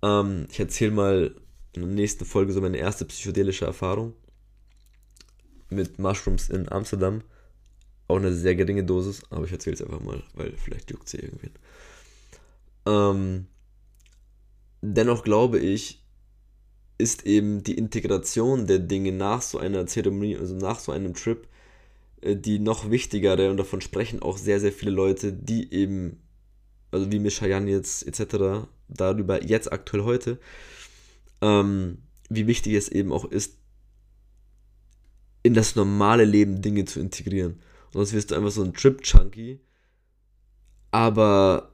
Ähm, 0.04 0.48
ich 0.52 0.60
erzähle 0.60 0.92
mal 0.92 1.36
in 1.72 1.82
der 1.82 1.92
nächsten 1.92 2.26
Folge 2.26 2.52
so 2.52 2.60
meine 2.60 2.76
erste 2.78 3.06
psychedelische 3.06 3.64
Erfahrung 3.64 4.16
mit 5.70 5.98
Mushrooms 5.98 6.50
in 6.50 6.70
Amsterdam. 6.70 7.22
Auch 8.08 8.18
eine 8.18 8.34
sehr 8.34 8.56
geringe 8.56 8.84
Dosis, 8.84 9.24
aber 9.30 9.46
ich 9.46 9.52
erzähle 9.52 9.76
es 9.76 9.82
einfach 9.82 10.02
mal, 10.02 10.22
weil 10.34 10.54
vielleicht 10.58 10.92
juckt 10.92 11.10
sie 11.10 11.18
irgendwen. 11.18 11.52
Ähm, 12.86 13.48
dennoch 14.82 15.24
glaube 15.24 15.60
ich, 15.60 16.04
ist 16.98 17.26
eben 17.26 17.64
die 17.64 17.78
Integration 17.78 18.68
der 18.68 18.80
Dinge 18.80 19.12
nach 19.12 19.42
so 19.42 19.58
einer 19.58 19.86
Zeremonie, 19.86 20.38
also 20.38 20.56
nach 20.56 20.80
so 20.80 20.92
einem 20.92 21.14
Trip, 21.14 21.48
äh, 22.22 22.36
die 22.36 22.60
noch 22.60 22.90
wichtigere 22.90 23.50
und 23.50 23.58
davon 23.58 23.82
sprechen 23.82 24.22
auch 24.22 24.38
sehr, 24.38 24.60
sehr 24.60 24.72
viele 24.72 24.92
Leute, 24.92 25.34
die 25.34 25.74
eben, 25.74 26.22
also 26.92 27.12
wie 27.12 27.20
Mischayan 27.20 27.68
jetzt 27.68 28.08
etc., 28.08 28.68
darüber 28.88 29.44
jetzt 29.44 29.72
aktuell 29.72 30.04
heute, 30.04 30.40
ähm, 31.42 31.98
wie 32.30 32.48
wichtig 32.48 32.74
es 32.74 32.90
eben 32.90 33.12
auch 33.12 33.26
ist, 33.26 33.58
in 35.44 35.54
das 35.54 35.76
normale 35.76 36.26
Leben 36.26 36.62
Dinge 36.62 36.86
zu 36.86 37.00
integrieren. 37.00 37.60
Sonst 37.96 38.12
wirst 38.12 38.32
du 38.32 38.36
einfach 38.36 38.52
so 38.52 38.62
ein 38.62 38.74
Trip-Junkie. 38.74 39.62
Aber 40.92 41.72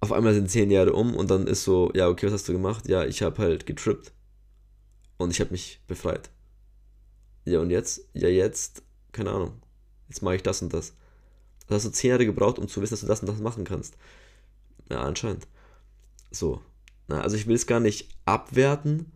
auf 0.00 0.12
einmal 0.12 0.32
sind 0.32 0.50
zehn 0.50 0.70
Jahre 0.70 0.94
um 0.94 1.14
und 1.14 1.30
dann 1.30 1.46
ist 1.46 1.62
so, 1.62 1.90
ja, 1.94 2.08
okay, 2.08 2.24
was 2.24 2.32
hast 2.32 2.48
du 2.48 2.54
gemacht? 2.54 2.88
Ja, 2.88 3.04
ich 3.04 3.20
habe 3.20 3.36
halt 3.36 3.66
getrippt. 3.66 4.14
Und 5.18 5.30
ich 5.30 5.40
habe 5.40 5.50
mich 5.50 5.82
befreit. 5.86 6.30
Ja, 7.44 7.60
und 7.60 7.68
jetzt? 7.68 8.08
Ja, 8.14 8.28
jetzt, 8.28 8.82
keine 9.12 9.30
Ahnung. 9.30 9.60
Jetzt 10.08 10.22
mache 10.22 10.36
ich 10.36 10.42
das 10.42 10.62
und 10.62 10.72
das. 10.72 10.94
Das 11.66 11.76
hast 11.76 11.84
du 11.84 11.90
zehn 11.90 12.10
Jahre 12.12 12.24
gebraucht, 12.24 12.58
um 12.58 12.66
zu 12.66 12.80
wissen, 12.80 12.92
dass 12.92 13.00
du 13.00 13.06
das 13.06 13.20
und 13.20 13.26
das 13.26 13.38
machen 13.38 13.64
kannst. 13.64 13.98
Ja, 14.90 15.02
anscheinend. 15.02 15.46
So. 16.30 16.62
Na, 17.08 17.20
also 17.20 17.36
ich 17.36 17.46
will 17.46 17.56
es 17.56 17.66
gar 17.66 17.80
nicht 17.80 18.08
abwerten, 18.24 19.12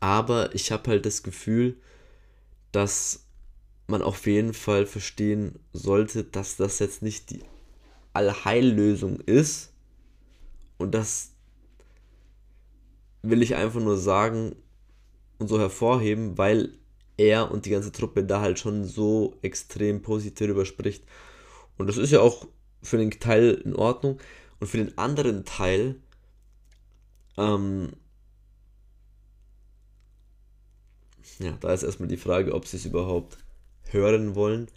aber 0.00 0.52
ich 0.56 0.72
habe 0.72 0.90
halt 0.90 1.06
das 1.06 1.22
Gefühl, 1.22 1.80
dass 2.72 3.23
man 3.86 4.02
auf 4.02 4.26
jeden 4.26 4.54
Fall 4.54 4.86
verstehen 4.86 5.58
sollte, 5.72 6.24
dass 6.24 6.56
das 6.56 6.78
jetzt 6.78 7.02
nicht 7.02 7.30
die 7.30 7.42
Allheillösung 8.12 9.20
ist. 9.20 9.72
Und 10.78 10.94
das 10.94 11.32
will 13.22 13.42
ich 13.42 13.54
einfach 13.54 13.80
nur 13.80 13.96
sagen 13.96 14.56
und 15.38 15.48
so 15.48 15.58
hervorheben, 15.58 16.38
weil 16.38 16.78
er 17.16 17.50
und 17.50 17.66
die 17.66 17.70
ganze 17.70 17.92
Truppe 17.92 18.24
da 18.24 18.40
halt 18.40 18.58
schon 18.58 18.84
so 18.84 19.36
extrem 19.42 20.02
positiv 20.02 20.46
darüber 20.46 20.64
spricht. 20.64 21.04
Und 21.76 21.86
das 21.86 21.96
ist 21.96 22.10
ja 22.10 22.20
auch 22.20 22.46
für 22.82 22.98
den 22.98 23.10
Teil 23.10 23.60
in 23.64 23.74
Ordnung. 23.74 24.18
Und 24.60 24.66
für 24.68 24.78
den 24.78 24.96
anderen 24.96 25.44
Teil, 25.44 25.96
ähm, 27.36 27.92
ja, 31.38 31.52
da 31.60 31.72
ist 31.72 31.82
erstmal 31.82 32.08
die 32.08 32.16
Frage, 32.16 32.54
ob 32.54 32.66
sie 32.66 32.76
es 32.76 32.84
überhaupt 32.86 33.43
hören 33.90 34.34
wollen. 34.34 34.68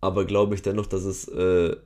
Aber 0.00 0.24
glaube 0.24 0.54
ich 0.54 0.62
dennoch, 0.62 0.86
dass 0.86 1.04
es 1.04 1.28
äh, 1.28 1.76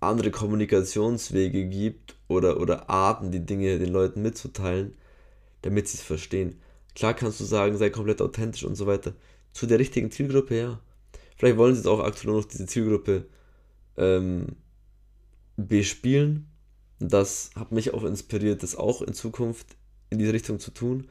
andere 0.00 0.30
Kommunikationswege 0.30 1.66
gibt 1.66 2.16
oder, 2.28 2.60
oder 2.60 2.90
Arten, 2.90 3.30
die 3.30 3.44
Dinge 3.44 3.78
den 3.78 3.92
Leuten 3.92 4.22
mitzuteilen, 4.22 4.96
damit 5.62 5.88
sie 5.88 5.98
es 5.98 6.04
verstehen. 6.04 6.60
Klar 6.94 7.14
kannst 7.14 7.40
du 7.40 7.44
sagen, 7.44 7.76
sei 7.76 7.90
komplett 7.90 8.22
authentisch 8.22 8.64
und 8.64 8.76
so 8.76 8.86
weiter. 8.86 9.14
zu 9.52 9.66
der 9.66 9.78
richtigen 9.78 10.10
Zielgruppe, 10.10 10.58
ja. 10.58 10.80
Vielleicht 11.36 11.56
wollen 11.56 11.74
sie 11.74 11.80
jetzt 11.80 11.88
auch 11.88 12.00
aktuell 12.00 12.34
noch 12.34 12.44
diese 12.44 12.66
Zielgruppe 12.66 13.26
ähm, 13.96 14.56
bespielen. 15.56 16.48
Das 16.98 17.50
hat 17.54 17.72
mich 17.72 17.94
auch 17.94 18.04
inspiriert, 18.04 18.62
das 18.62 18.76
auch 18.76 19.02
in 19.02 19.14
Zukunft 19.14 19.76
in 20.10 20.18
diese 20.18 20.32
Richtung 20.32 20.58
zu 20.58 20.70
tun. 20.72 21.08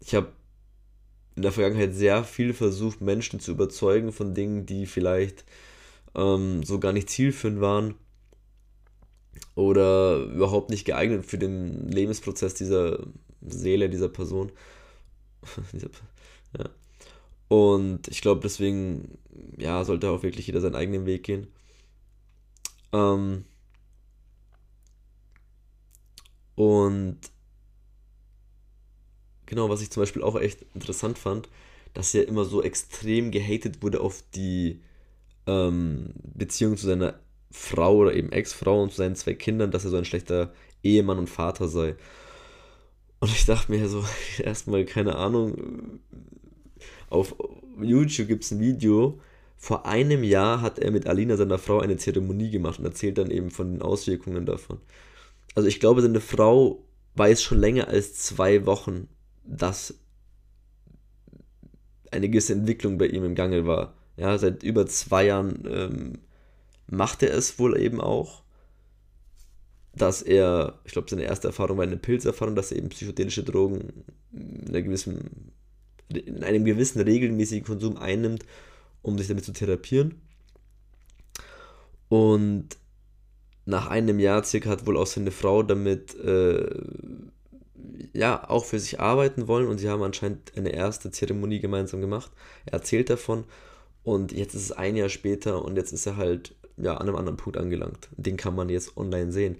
Ich 0.00 0.14
habe 0.14 0.32
in 1.38 1.42
der 1.42 1.52
Vergangenheit 1.52 1.94
sehr 1.94 2.24
viel 2.24 2.52
versucht, 2.52 3.00
Menschen 3.00 3.38
zu 3.38 3.52
überzeugen 3.52 4.10
von 4.10 4.34
Dingen, 4.34 4.66
die 4.66 4.86
vielleicht 4.86 5.44
ähm, 6.16 6.64
so 6.64 6.80
gar 6.80 6.92
nicht 6.92 7.08
zielführend 7.08 7.60
waren 7.60 7.94
oder 9.54 10.16
überhaupt 10.16 10.68
nicht 10.68 10.84
geeignet 10.84 11.24
für 11.24 11.38
den 11.38 11.88
Lebensprozess 11.92 12.54
dieser 12.54 12.98
Seele, 13.40 13.88
dieser 13.88 14.08
Person. 14.08 14.50
ja. 16.58 16.68
Und 17.46 18.08
ich 18.08 18.20
glaube, 18.20 18.40
deswegen, 18.42 19.16
ja, 19.56 19.84
sollte 19.84 20.10
auch 20.10 20.24
wirklich 20.24 20.48
jeder 20.48 20.60
seinen 20.60 20.74
eigenen 20.74 21.06
Weg 21.06 21.22
gehen. 21.22 21.46
Ähm, 22.92 23.44
und 26.56 27.20
genau, 29.48 29.68
was 29.68 29.82
ich 29.82 29.90
zum 29.90 30.02
Beispiel 30.02 30.22
auch 30.22 30.38
echt 30.38 30.64
interessant 30.74 31.18
fand, 31.18 31.48
dass 31.94 32.14
er 32.14 32.28
immer 32.28 32.44
so 32.44 32.62
extrem 32.62 33.30
gehatet 33.30 33.82
wurde 33.82 34.00
auf 34.00 34.22
die 34.34 34.80
ähm, 35.46 36.10
Beziehung 36.34 36.76
zu 36.76 36.86
seiner 36.86 37.18
Frau 37.50 37.96
oder 37.96 38.14
eben 38.14 38.30
Ex-Frau 38.30 38.82
und 38.82 38.90
zu 38.90 38.98
seinen 38.98 39.16
zwei 39.16 39.34
Kindern, 39.34 39.70
dass 39.70 39.84
er 39.84 39.90
so 39.90 39.96
ein 39.96 40.04
schlechter 40.04 40.52
Ehemann 40.82 41.18
und 41.18 41.30
Vater 41.30 41.66
sei. 41.66 41.96
Und 43.20 43.30
ich 43.30 43.46
dachte 43.46 43.72
mir 43.72 43.88
so, 43.88 44.04
erstmal, 44.38 44.84
keine 44.84 45.16
Ahnung, 45.16 46.00
auf 47.08 47.34
YouTube 47.80 48.28
gibt 48.28 48.44
es 48.44 48.50
ein 48.50 48.60
Video, 48.60 49.18
vor 49.56 49.86
einem 49.86 50.22
Jahr 50.22 50.60
hat 50.60 50.78
er 50.78 50.92
mit 50.92 51.06
Alina, 51.06 51.36
seiner 51.36 51.58
Frau, 51.58 51.80
eine 51.80 51.96
Zeremonie 51.96 52.50
gemacht 52.50 52.78
und 52.78 52.84
erzählt 52.84 53.18
dann 53.18 53.30
eben 53.30 53.50
von 53.50 53.72
den 53.72 53.82
Auswirkungen 53.82 54.46
davon. 54.46 54.78
Also 55.54 55.68
ich 55.68 55.80
glaube, 55.80 56.02
seine 56.02 56.20
Frau 56.20 56.84
weiß 57.16 57.42
schon 57.42 57.58
länger 57.58 57.88
als 57.88 58.14
zwei 58.14 58.66
Wochen, 58.66 59.08
dass 59.48 59.94
eine 62.10 62.28
gewisse 62.28 62.52
Entwicklung 62.52 62.98
bei 62.98 63.06
ihm 63.06 63.24
im 63.24 63.34
Gange 63.34 63.66
war. 63.66 63.94
Ja, 64.16 64.36
seit 64.38 64.62
über 64.62 64.86
zwei 64.86 65.26
Jahren 65.26 65.62
ähm, 65.68 66.12
macht 66.86 67.22
er 67.22 67.34
es 67.34 67.58
wohl 67.58 67.78
eben 67.80 68.00
auch, 68.00 68.42
dass 69.94 70.22
er, 70.22 70.78
ich 70.84 70.92
glaube, 70.92 71.10
seine 71.10 71.24
erste 71.24 71.48
Erfahrung 71.48 71.78
war 71.78 71.84
eine 71.84 71.96
Pilzerfahrung, 71.96 72.54
dass 72.54 72.72
er 72.72 72.78
eben 72.78 72.88
psychedelische 72.88 73.42
Drogen 73.42 74.04
in, 74.32 74.72
gewissen, 74.72 75.52
in 76.08 76.44
einem 76.44 76.64
gewissen 76.64 77.00
regelmäßigen 77.00 77.64
Konsum 77.64 77.96
einnimmt, 77.96 78.44
um 79.02 79.18
sich 79.18 79.28
damit 79.28 79.44
zu 79.44 79.52
therapieren. 79.52 80.20
Und 82.08 82.76
nach 83.66 83.88
einem 83.88 84.18
Jahr 84.18 84.44
circa 84.44 84.70
hat 84.70 84.86
wohl 84.86 84.96
auch 84.96 85.06
seine 85.06 85.30
Frau 85.30 85.62
damit 85.62 86.14
äh, 86.14 86.70
ja 88.12 88.48
auch 88.48 88.64
für 88.64 88.78
sich 88.78 89.00
arbeiten 89.00 89.48
wollen 89.48 89.66
und 89.66 89.78
sie 89.78 89.88
haben 89.88 90.02
anscheinend 90.02 90.52
eine 90.56 90.70
erste 90.70 91.10
Zeremonie 91.10 91.60
gemeinsam 91.60 92.00
gemacht. 92.00 92.30
Er 92.66 92.74
erzählt 92.74 93.10
davon 93.10 93.44
und 94.02 94.32
jetzt 94.32 94.54
ist 94.54 94.64
es 94.64 94.72
ein 94.72 94.96
Jahr 94.96 95.08
später 95.08 95.64
und 95.64 95.76
jetzt 95.76 95.92
ist 95.92 96.06
er 96.06 96.16
halt 96.16 96.54
ja 96.76 96.94
an 96.94 97.08
einem 97.08 97.16
anderen 97.16 97.36
Punkt 97.36 97.58
angelangt. 97.58 98.08
Den 98.16 98.36
kann 98.36 98.54
man 98.54 98.68
jetzt 98.68 98.96
online 98.96 99.32
sehen. 99.32 99.56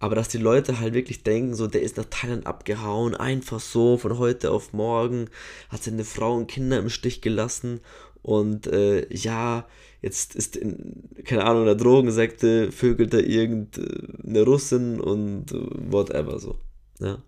Aber 0.00 0.14
dass 0.14 0.28
die 0.28 0.38
Leute 0.38 0.78
halt 0.78 0.94
wirklich 0.94 1.24
denken, 1.24 1.54
so, 1.54 1.66
der 1.66 1.82
ist 1.82 1.96
nach 1.96 2.06
Thailand 2.08 2.46
abgehauen, 2.46 3.16
einfach 3.16 3.58
so, 3.58 3.96
von 3.96 4.18
heute 4.18 4.52
auf 4.52 4.72
morgen, 4.72 5.28
hat 5.70 5.82
seine 5.82 6.04
Frau 6.04 6.36
und 6.36 6.46
Kinder 6.46 6.78
im 6.78 6.88
Stich 6.88 7.20
gelassen 7.20 7.80
und 8.22 8.66
äh, 8.66 9.12
ja, 9.12 9.66
jetzt 10.02 10.36
ist 10.36 10.56
in, 10.56 11.08
keine 11.24 11.44
Ahnung, 11.44 11.64
der 11.64 11.74
Drogensekte, 11.74 12.70
vögelt 12.70 13.14
er 13.14 13.26
irgendeine 13.26 14.42
Russin 14.42 15.00
und 15.00 15.52
äh, 15.52 15.66
whatever 15.90 16.38
so. 16.38 16.56
Ja. 17.00 17.22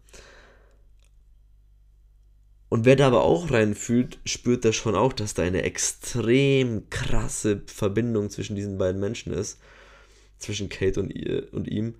Und 2.70 2.84
wer 2.84 2.94
da 2.94 3.08
aber 3.08 3.24
auch 3.24 3.50
reinfühlt, 3.50 4.20
spürt 4.24 4.64
da 4.64 4.72
schon 4.72 4.94
auch, 4.94 5.12
dass 5.12 5.34
da 5.34 5.42
eine 5.42 5.62
extrem 5.62 6.88
krasse 6.88 7.62
Verbindung 7.66 8.30
zwischen 8.30 8.54
diesen 8.54 8.78
beiden 8.78 9.00
Menschen 9.00 9.32
ist. 9.32 9.58
Zwischen 10.38 10.68
Kate 10.68 11.00
und, 11.00 11.10
ihr, 11.10 11.52
und 11.52 11.66
ihm. 11.66 11.96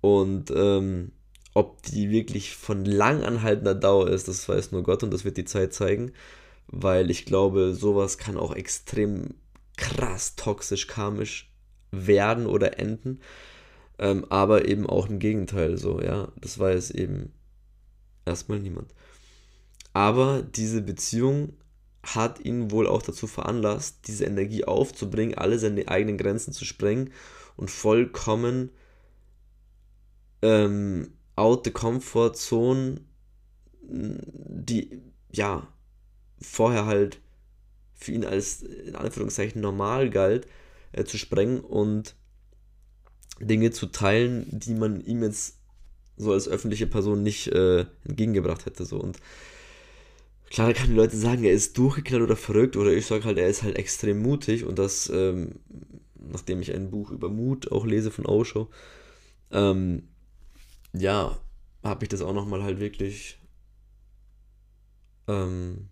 Und 0.00 0.50
ähm, 0.50 1.12
ob 1.54 1.82
die 1.84 2.10
wirklich 2.10 2.56
von 2.56 2.84
lang 2.84 3.22
anhaltender 3.22 3.76
Dauer 3.76 4.10
ist, 4.10 4.26
das 4.26 4.48
weiß 4.48 4.72
nur 4.72 4.82
Gott 4.82 5.04
und 5.04 5.12
das 5.12 5.24
wird 5.24 5.36
die 5.36 5.44
Zeit 5.44 5.72
zeigen. 5.72 6.10
Weil 6.66 7.08
ich 7.08 7.24
glaube, 7.24 7.72
sowas 7.72 8.18
kann 8.18 8.36
auch 8.36 8.56
extrem 8.56 9.34
krass 9.76 10.34
toxisch, 10.34 10.88
karmisch 10.88 11.48
werden 11.92 12.46
oder 12.46 12.80
enden. 12.80 13.20
Ähm, 14.00 14.26
aber 14.30 14.66
eben 14.66 14.88
auch 14.88 15.08
im 15.08 15.20
Gegenteil 15.20 15.78
so, 15.78 16.00
ja. 16.02 16.32
Das 16.40 16.58
weiß 16.58 16.90
eben 16.90 17.32
erstmal 18.26 18.58
niemand. 18.58 18.92
Aber 19.92 20.42
diese 20.42 20.82
Beziehung 20.82 21.54
hat 22.02 22.40
ihn 22.40 22.70
wohl 22.70 22.86
auch 22.86 23.02
dazu 23.02 23.26
veranlasst, 23.26 24.06
diese 24.06 24.24
Energie 24.24 24.64
aufzubringen, 24.64 25.36
alle 25.36 25.58
seine 25.58 25.86
eigenen 25.88 26.18
Grenzen 26.18 26.52
zu 26.52 26.64
sprengen 26.64 27.10
und 27.56 27.70
vollkommen 27.70 28.70
ähm, 30.40 31.12
out 31.36 31.64
the 31.64 31.70
comfort 31.70 32.34
zone, 32.34 33.00
die 33.82 35.00
ja 35.30 35.68
vorher 36.40 36.86
halt 36.86 37.20
für 37.94 38.12
ihn 38.12 38.24
als 38.24 38.62
in 38.62 38.96
Anführungszeichen 38.96 39.60
normal 39.60 40.10
galt, 40.10 40.46
äh, 40.92 41.04
zu 41.04 41.18
sprengen 41.18 41.60
und 41.60 42.16
Dinge 43.40 43.70
zu 43.70 43.86
teilen, 43.86 44.46
die 44.50 44.74
man 44.74 45.04
ihm 45.04 45.22
jetzt 45.22 45.58
so 46.16 46.32
als 46.32 46.48
öffentliche 46.48 46.86
Person 46.86 47.22
nicht 47.22 47.48
äh, 47.48 47.86
entgegengebracht 48.04 48.66
hätte. 48.66 48.84
So. 48.84 48.98
Und 48.98 49.18
Klar, 50.52 50.66
da 50.68 50.74
kann 50.74 50.88
die 50.90 50.96
Leute 50.96 51.16
sagen, 51.16 51.44
er 51.44 51.52
ist 51.52 51.78
durchgeknallt 51.78 52.24
oder 52.24 52.36
verrückt, 52.36 52.76
oder 52.76 52.92
ich 52.92 53.06
sage 53.06 53.24
halt, 53.24 53.38
er 53.38 53.48
ist 53.48 53.62
halt 53.62 53.78
extrem 53.78 54.20
mutig 54.20 54.64
und 54.64 54.78
das, 54.78 55.08
ähm, 55.08 55.60
nachdem 56.14 56.60
ich 56.60 56.74
ein 56.74 56.90
Buch 56.90 57.10
über 57.10 57.30
Mut 57.30 57.72
auch 57.72 57.86
lese 57.86 58.10
von 58.10 58.26
Osho, 58.26 58.68
ähm, 59.50 60.08
ja, 60.92 61.38
habe 61.82 62.04
ich 62.04 62.10
das 62.10 62.20
auch 62.20 62.34
nochmal 62.34 62.62
halt 62.62 62.80
wirklich, 62.80 63.40
ähm, 65.26 65.88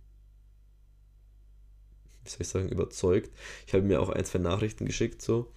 wie 2.25 2.29
soll 2.29 2.43
ich 2.43 2.49
sagen, 2.49 2.69
überzeugt. 2.69 3.31
Ich 3.67 3.73
habe 3.73 3.83
mir 3.85 4.03
auch 4.03 4.11
ein, 4.11 4.27
zwei 4.27 4.41
Nachrichten 4.41 4.85
geschickt, 4.85 5.23
so. 5.23 5.51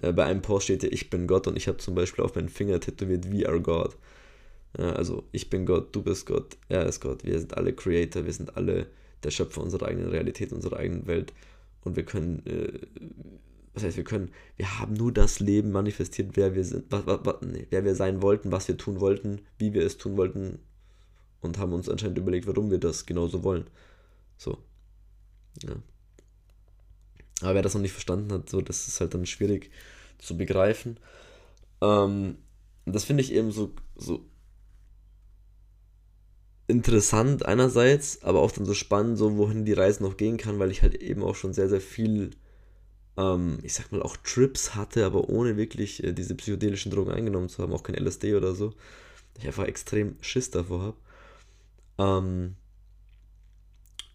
Äh, 0.00 0.12
bei 0.12 0.26
einem 0.26 0.42
Post 0.42 0.66
steht 0.66 0.84
ja, 0.84 0.90
ich 0.92 1.10
bin 1.10 1.26
Gott 1.26 1.48
und 1.48 1.56
ich 1.56 1.66
habe 1.66 1.78
zum 1.78 1.96
Beispiel 1.96 2.24
auf 2.24 2.36
meinen 2.36 2.48
Finger 2.48 2.78
tätowiert, 2.78 3.32
we 3.32 3.48
are 3.48 3.60
God. 3.60 3.96
Also 4.76 5.24
ich 5.30 5.50
bin 5.50 5.66
Gott, 5.66 5.94
du 5.94 6.02
bist 6.02 6.26
Gott, 6.26 6.56
er 6.68 6.86
ist 6.86 7.00
Gott, 7.00 7.24
wir 7.24 7.38
sind 7.38 7.56
alle 7.56 7.72
Creator, 7.72 8.24
wir 8.24 8.32
sind 8.32 8.56
alle 8.56 8.88
der 9.22 9.30
Schöpfer 9.30 9.62
unserer 9.62 9.86
eigenen 9.86 10.10
Realität, 10.10 10.52
unserer 10.52 10.78
eigenen 10.78 11.06
Welt 11.06 11.32
und 11.82 11.94
wir 11.96 12.04
können, 12.04 12.44
äh, 12.44 12.80
was 13.72 13.84
heißt 13.84 13.96
wir 13.96 14.04
können, 14.04 14.32
wir 14.56 14.80
haben 14.80 14.94
nur 14.94 15.12
das 15.12 15.38
Leben 15.38 15.70
manifestiert, 15.70 16.30
wer 16.34 16.54
wir 16.54 16.64
sind, 16.64 16.86
was, 16.90 17.06
was, 17.06 17.36
nee, 17.42 17.66
wer 17.70 17.84
wir 17.84 17.94
sein 17.94 18.20
wollten, 18.20 18.50
was 18.50 18.66
wir 18.66 18.76
tun 18.76 18.98
wollten, 18.98 19.42
wie 19.58 19.74
wir 19.74 19.86
es 19.86 19.96
tun 19.96 20.16
wollten 20.16 20.58
und 21.40 21.58
haben 21.58 21.72
uns 21.72 21.88
anscheinend 21.88 22.18
überlegt, 22.18 22.46
warum 22.48 22.70
wir 22.70 22.78
das 22.78 23.06
genauso 23.06 23.44
wollen. 23.44 23.68
So. 24.36 24.58
Ja. 25.62 25.76
Aber 27.42 27.54
wer 27.54 27.62
das 27.62 27.74
noch 27.74 27.80
nicht 27.80 27.92
verstanden 27.92 28.32
hat, 28.32 28.48
so, 28.48 28.60
das 28.60 28.88
ist 28.88 29.00
halt 29.00 29.14
dann 29.14 29.26
schwierig 29.26 29.70
zu 30.18 30.36
begreifen. 30.36 30.98
Ähm, 31.80 32.38
das 32.86 33.04
finde 33.04 33.22
ich 33.22 33.32
eben 33.32 33.52
so, 33.52 33.72
so 33.96 34.24
interessant 36.66 37.44
einerseits, 37.44 38.22
aber 38.22 38.40
auch 38.40 38.50
dann 38.50 38.64
so 38.64 38.74
spannend, 38.74 39.18
so 39.18 39.36
wohin 39.36 39.64
die 39.64 39.72
Reise 39.72 40.02
noch 40.02 40.16
gehen 40.16 40.36
kann, 40.36 40.58
weil 40.58 40.70
ich 40.70 40.82
halt 40.82 40.94
eben 40.94 41.22
auch 41.22 41.34
schon 41.34 41.52
sehr, 41.52 41.68
sehr 41.68 41.80
viel, 41.80 42.30
ähm, 43.16 43.58
ich 43.62 43.74
sag 43.74 43.92
mal, 43.92 44.02
auch 44.02 44.16
Trips 44.16 44.74
hatte, 44.74 45.04
aber 45.04 45.28
ohne 45.28 45.56
wirklich 45.56 46.02
äh, 46.02 46.12
diese 46.12 46.34
psychedelischen 46.34 46.90
Drogen 46.90 47.12
eingenommen 47.12 47.48
zu 47.48 47.62
haben, 47.62 47.72
auch 47.72 47.82
kein 47.82 47.96
LSD 47.96 48.34
oder 48.34 48.54
so. 48.54 48.72
Ich 49.38 49.46
einfach 49.46 49.64
extrem 49.64 50.16
Schiss 50.20 50.50
davor 50.50 50.82
habe. 50.82 50.96
Ähm, 51.98 52.56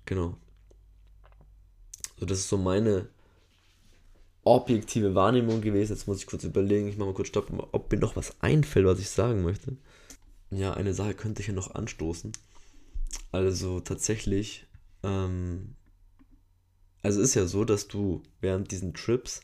genau. 0.06 0.38
So, 2.20 2.26
das 2.26 2.40
ist 2.40 2.50
so 2.50 2.58
meine 2.58 3.08
objektive 4.44 5.14
Wahrnehmung 5.14 5.62
gewesen. 5.62 5.94
Jetzt 5.94 6.08
muss 6.08 6.20
ich 6.20 6.26
kurz 6.26 6.44
überlegen, 6.44 6.88
ich 6.88 6.98
mache 6.98 7.10
mal 7.10 7.14
kurz 7.16 7.28
Stopp, 7.28 7.52
ob 7.72 7.92
mir 7.92 8.00
noch 8.00 8.16
was 8.16 8.42
einfällt, 8.42 8.86
was 8.86 9.00
ich 9.00 9.10
sagen 9.10 9.44
möchte 9.44 9.78
ja, 10.52 10.74
eine 10.74 10.94
Sache 10.94 11.14
könnte 11.14 11.42
ich 11.42 11.48
ja 11.48 11.54
noch 11.54 11.76
anstoßen. 11.76 12.32
Also 13.32 13.80
tatsächlich, 13.80 14.68
ähm, 15.04 15.76
also 17.02 17.22
ist 17.22 17.36
ja 17.36 17.46
so, 17.46 17.66
dass 17.66 17.88
du 17.88 18.24
während 18.42 18.72
diesen 18.72 18.94
Trips 18.94 19.42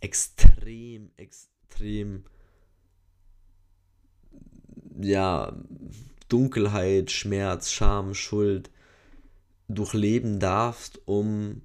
extrem, 0.00 1.10
extrem, 1.16 2.24
ja, 5.00 5.56
Dunkelheit, 6.28 7.10
Schmerz, 7.10 7.72
Scham, 7.72 8.14
Schuld, 8.14 8.70
durchleben 9.68 10.40
darfst, 10.40 11.00
um 11.06 11.62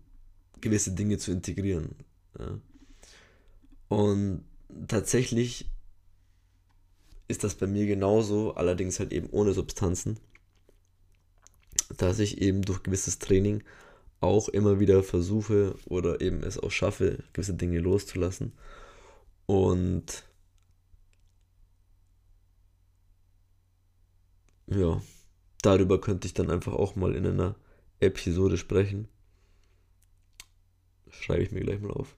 gewisse 0.62 0.91
Dinge 0.91 1.17
zu 1.17 1.32
integrieren. 1.32 1.95
Ja. 2.39 2.60
Und 3.88 4.43
tatsächlich 4.88 5.69
ist 7.28 7.44
das 7.44 7.56
bei 7.56 7.68
mir 7.68 7.86
genauso, 7.86 8.56
allerdings 8.56 9.00
halt 9.00 9.12
eben 9.14 9.30
ohne 9.30 9.54
Substanzen, 9.54 10.20
dass 11.98 12.20
ich 12.20 12.42
eben 12.42 12.62
durch 12.62 12.84
gewisses 12.84 13.20
Training 13.20 13.64
auch 14.22 14.50
immer 14.50 14.80
wieder 14.80 15.04
versuche 15.04 15.76
oder 15.86 16.22
eben 16.22 16.44
es 16.44 16.60
auch 16.60 16.72
schaffe, 16.72 17.24
gewisse 17.34 17.54
Dinge 17.54 17.80
loszulassen. 17.80 18.54
Und 19.46 20.24
ja, 24.68 25.02
darüber 25.62 26.02
könnte 26.02 26.28
ich 26.28 26.34
dann 26.34 26.50
einfach 26.50 26.74
auch 26.74 26.96
mal 26.96 27.16
in 27.16 27.26
einer 27.26 27.56
Episode 28.00 28.58
sprechen. 28.58 29.08
Schreibe 31.10 31.44
ich 31.44 31.52
mir 31.52 31.62
gleich 31.62 31.80
mal 31.80 31.92
auf. 31.92 32.16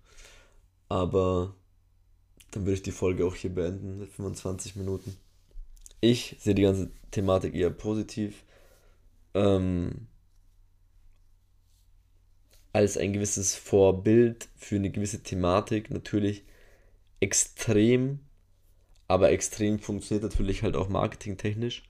Aber 0.90 1.56
dann 2.52 2.64
würde 2.64 2.74
ich 2.74 2.84
die 2.84 2.92
Folge 2.92 3.26
auch 3.26 3.36
hier 3.36 3.54
beenden 3.54 4.00
mit 4.00 4.10
25 4.10 4.76
Minuten. 4.76 5.16
Ich 6.02 6.36
sehe 6.40 6.56
die 6.56 6.62
ganze 6.64 6.90
Thematik 7.12 7.56
eher 7.56 7.70
positiv. 7.70 8.44
Ähm, 9.34 10.08
als 12.74 12.98
ein 12.98 13.14
gewisses 13.14 13.56
Vorbild 13.56 14.48
für 14.56 14.76
eine 14.76 14.92
gewisse 14.92 15.24
Thematik 15.24 15.90
natürlich 15.90 16.44
extrem, 17.20 18.20
aber 19.08 19.32
extrem 19.32 19.80
funktioniert 19.80 20.24
natürlich 20.24 20.64
halt 20.64 20.76
auch 20.76 20.90
marketingtechnisch 20.90 21.84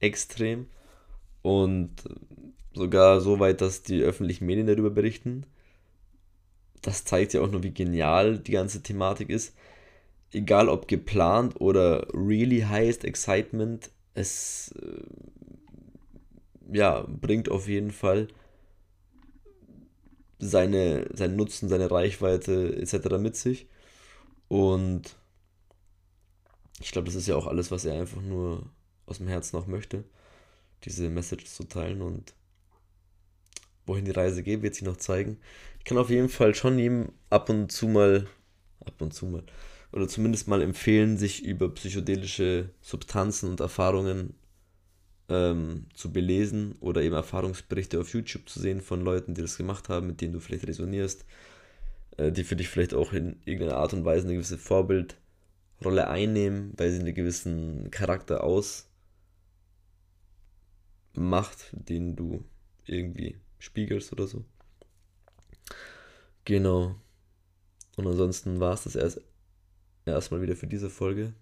extrem 0.00 0.66
und 1.42 1.90
sogar 2.74 3.20
so 3.20 3.40
weit, 3.40 3.60
dass 3.60 3.82
die 3.82 4.02
öffentlichen 4.02 4.46
Medien 4.46 4.66
darüber 4.66 4.90
berichten. 4.90 5.46
Das 6.82 7.04
zeigt 7.04 7.32
ja 7.32 7.40
auch 7.40 7.50
nur, 7.50 7.62
wie 7.62 7.72
genial 7.72 8.38
die 8.38 8.52
ganze 8.52 8.82
Thematik 8.82 9.30
ist. 9.30 9.54
Egal 10.34 10.68
ob 10.68 10.88
geplant 10.88 11.60
oder 11.60 12.08
really 12.12 12.60
highest 12.60 13.04
excitement, 13.04 13.90
es 14.14 14.74
äh, 14.82 15.02
ja, 16.72 17.06
bringt 17.08 17.48
auf 17.48 17.68
jeden 17.68 17.92
Fall 17.92 18.28
seine, 20.38 21.08
seinen 21.14 21.36
Nutzen, 21.36 21.68
seine 21.68 21.90
Reichweite 21.90 22.76
etc. 22.76 23.18
mit 23.18 23.36
sich. 23.36 23.68
Und 24.48 25.16
ich 26.80 26.90
glaube, 26.92 27.06
das 27.06 27.14
ist 27.14 27.28
ja 27.28 27.36
auch 27.36 27.46
alles, 27.46 27.70
was 27.70 27.84
er 27.84 28.00
einfach 28.00 28.20
nur 28.20 28.68
aus 29.06 29.18
dem 29.18 29.28
Herzen 29.28 29.56
auch 29.56 29.66
möchte, 29.66 30.04
diese 30.84 31.08
Message 31.08 31.46
zu 31.46 31.64
teilen 31.64 32.02
und 32.02 32.34
wohin 33.86 34.04
die 34.04 34.10
Reise 34.10 34.42
geht, 34.42 34.62
wird 34.62 34.74
sich 34.74 34.84
noch 34.84 34.96
zeigen. 34.96 35.38
Ich 35.78 35.84
kann 35.84 35.98
auf 35.98 36.10
jeden 36.10 36.28
Fall 36.28 36.54
schon 36.54 36.78
ihm 36.78 37.12
ab 37.30 37.48
und 37.50 37.70
zu 37.70 37.86
mal, 37.86 38.26
ab 38.84 39.00
und 39.00 39.12
zu 39.12 39.26
mal, 39.26 39.44
oder 39.94 40.08
zumindest 40.08 40.48
mal 40.48 40.60
empfehlen, 40.60 41.16
sich 41.16 41.44
über 41.44 41.72
psychedelische 41.72 42.70
Substanzen 42.80 43.48
und 43.48 43.60
Erfahrungen 43.60 44.34
ähm, 45.28 45.86
zu 45.94 46.12
belesen 46.12 46.74
oder 46.80 47.00
eben 47.00 47.14
Erfahrungsberichte 47.14 48.00
auf 48.00 48.12
YouTube 48.12 48.48
zu 48.48 48.58
sehen 48.58 48.80
von 48.80 49.02
Leuten, 49.02 49.34
die 49.34 49.42
das 49.42 49.56
gemacht 49.56 49.88
haben, 49.88 50.08
mit 50.08 50.20
denen 50.20 50.32
du 50.32 50.40
vielleicht 50.40 50.66
resonierst, 50.66 51.24
äh, 52.16 52.32
die 52.32 52.42
für 52.42 52.56
dich 52.56 52.68
vielleicht 52.68 52.92
auch 52.92 53.12
in 53.12 53.36
irgendeiner 53.44 53.78
Art 53.78 53.92
und 53.92 54.04
Weise 54.04 54.24
eine 54.26 54.34
gewisse 54.34 54.58
Vorbildrolle 54.58 56.08
einnehmen, 56.08 56.72
weil 56.76 56.90
sie 56.90 56.98
einen 56.98 57.14
gewissen 57.14 57.92
Charakter 57.92 58.42
ausmacht, 58.42 58.88
den 61.70 62.16
du 62.16 62.44
irgendwie 62.84 63.38
spiegelst 63.60 64.12
oder 64.12 64.26
so. 64.26 64.44
Genau. 66.44 66.96
Und 67.96 68.08
ansonsten 68.08 68.58
war 68.58 68.74
es 68.74 68.82
das 68.82 68.96
erst 68.96 69.20
erstmal 70.12 70.42
wieder 70.42 70.56
für 70.56 70.66
diese 70.66 70.90
Folge. 70.90 71.32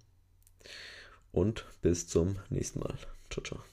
Und 1.32 1.64
bis 1.80 2.06
zum 2.06 2.36
nächsten 2.50 2.80
Mal. 2.80 2.94
Ciao, 3.30 3.42
ciao. 3.42 3.71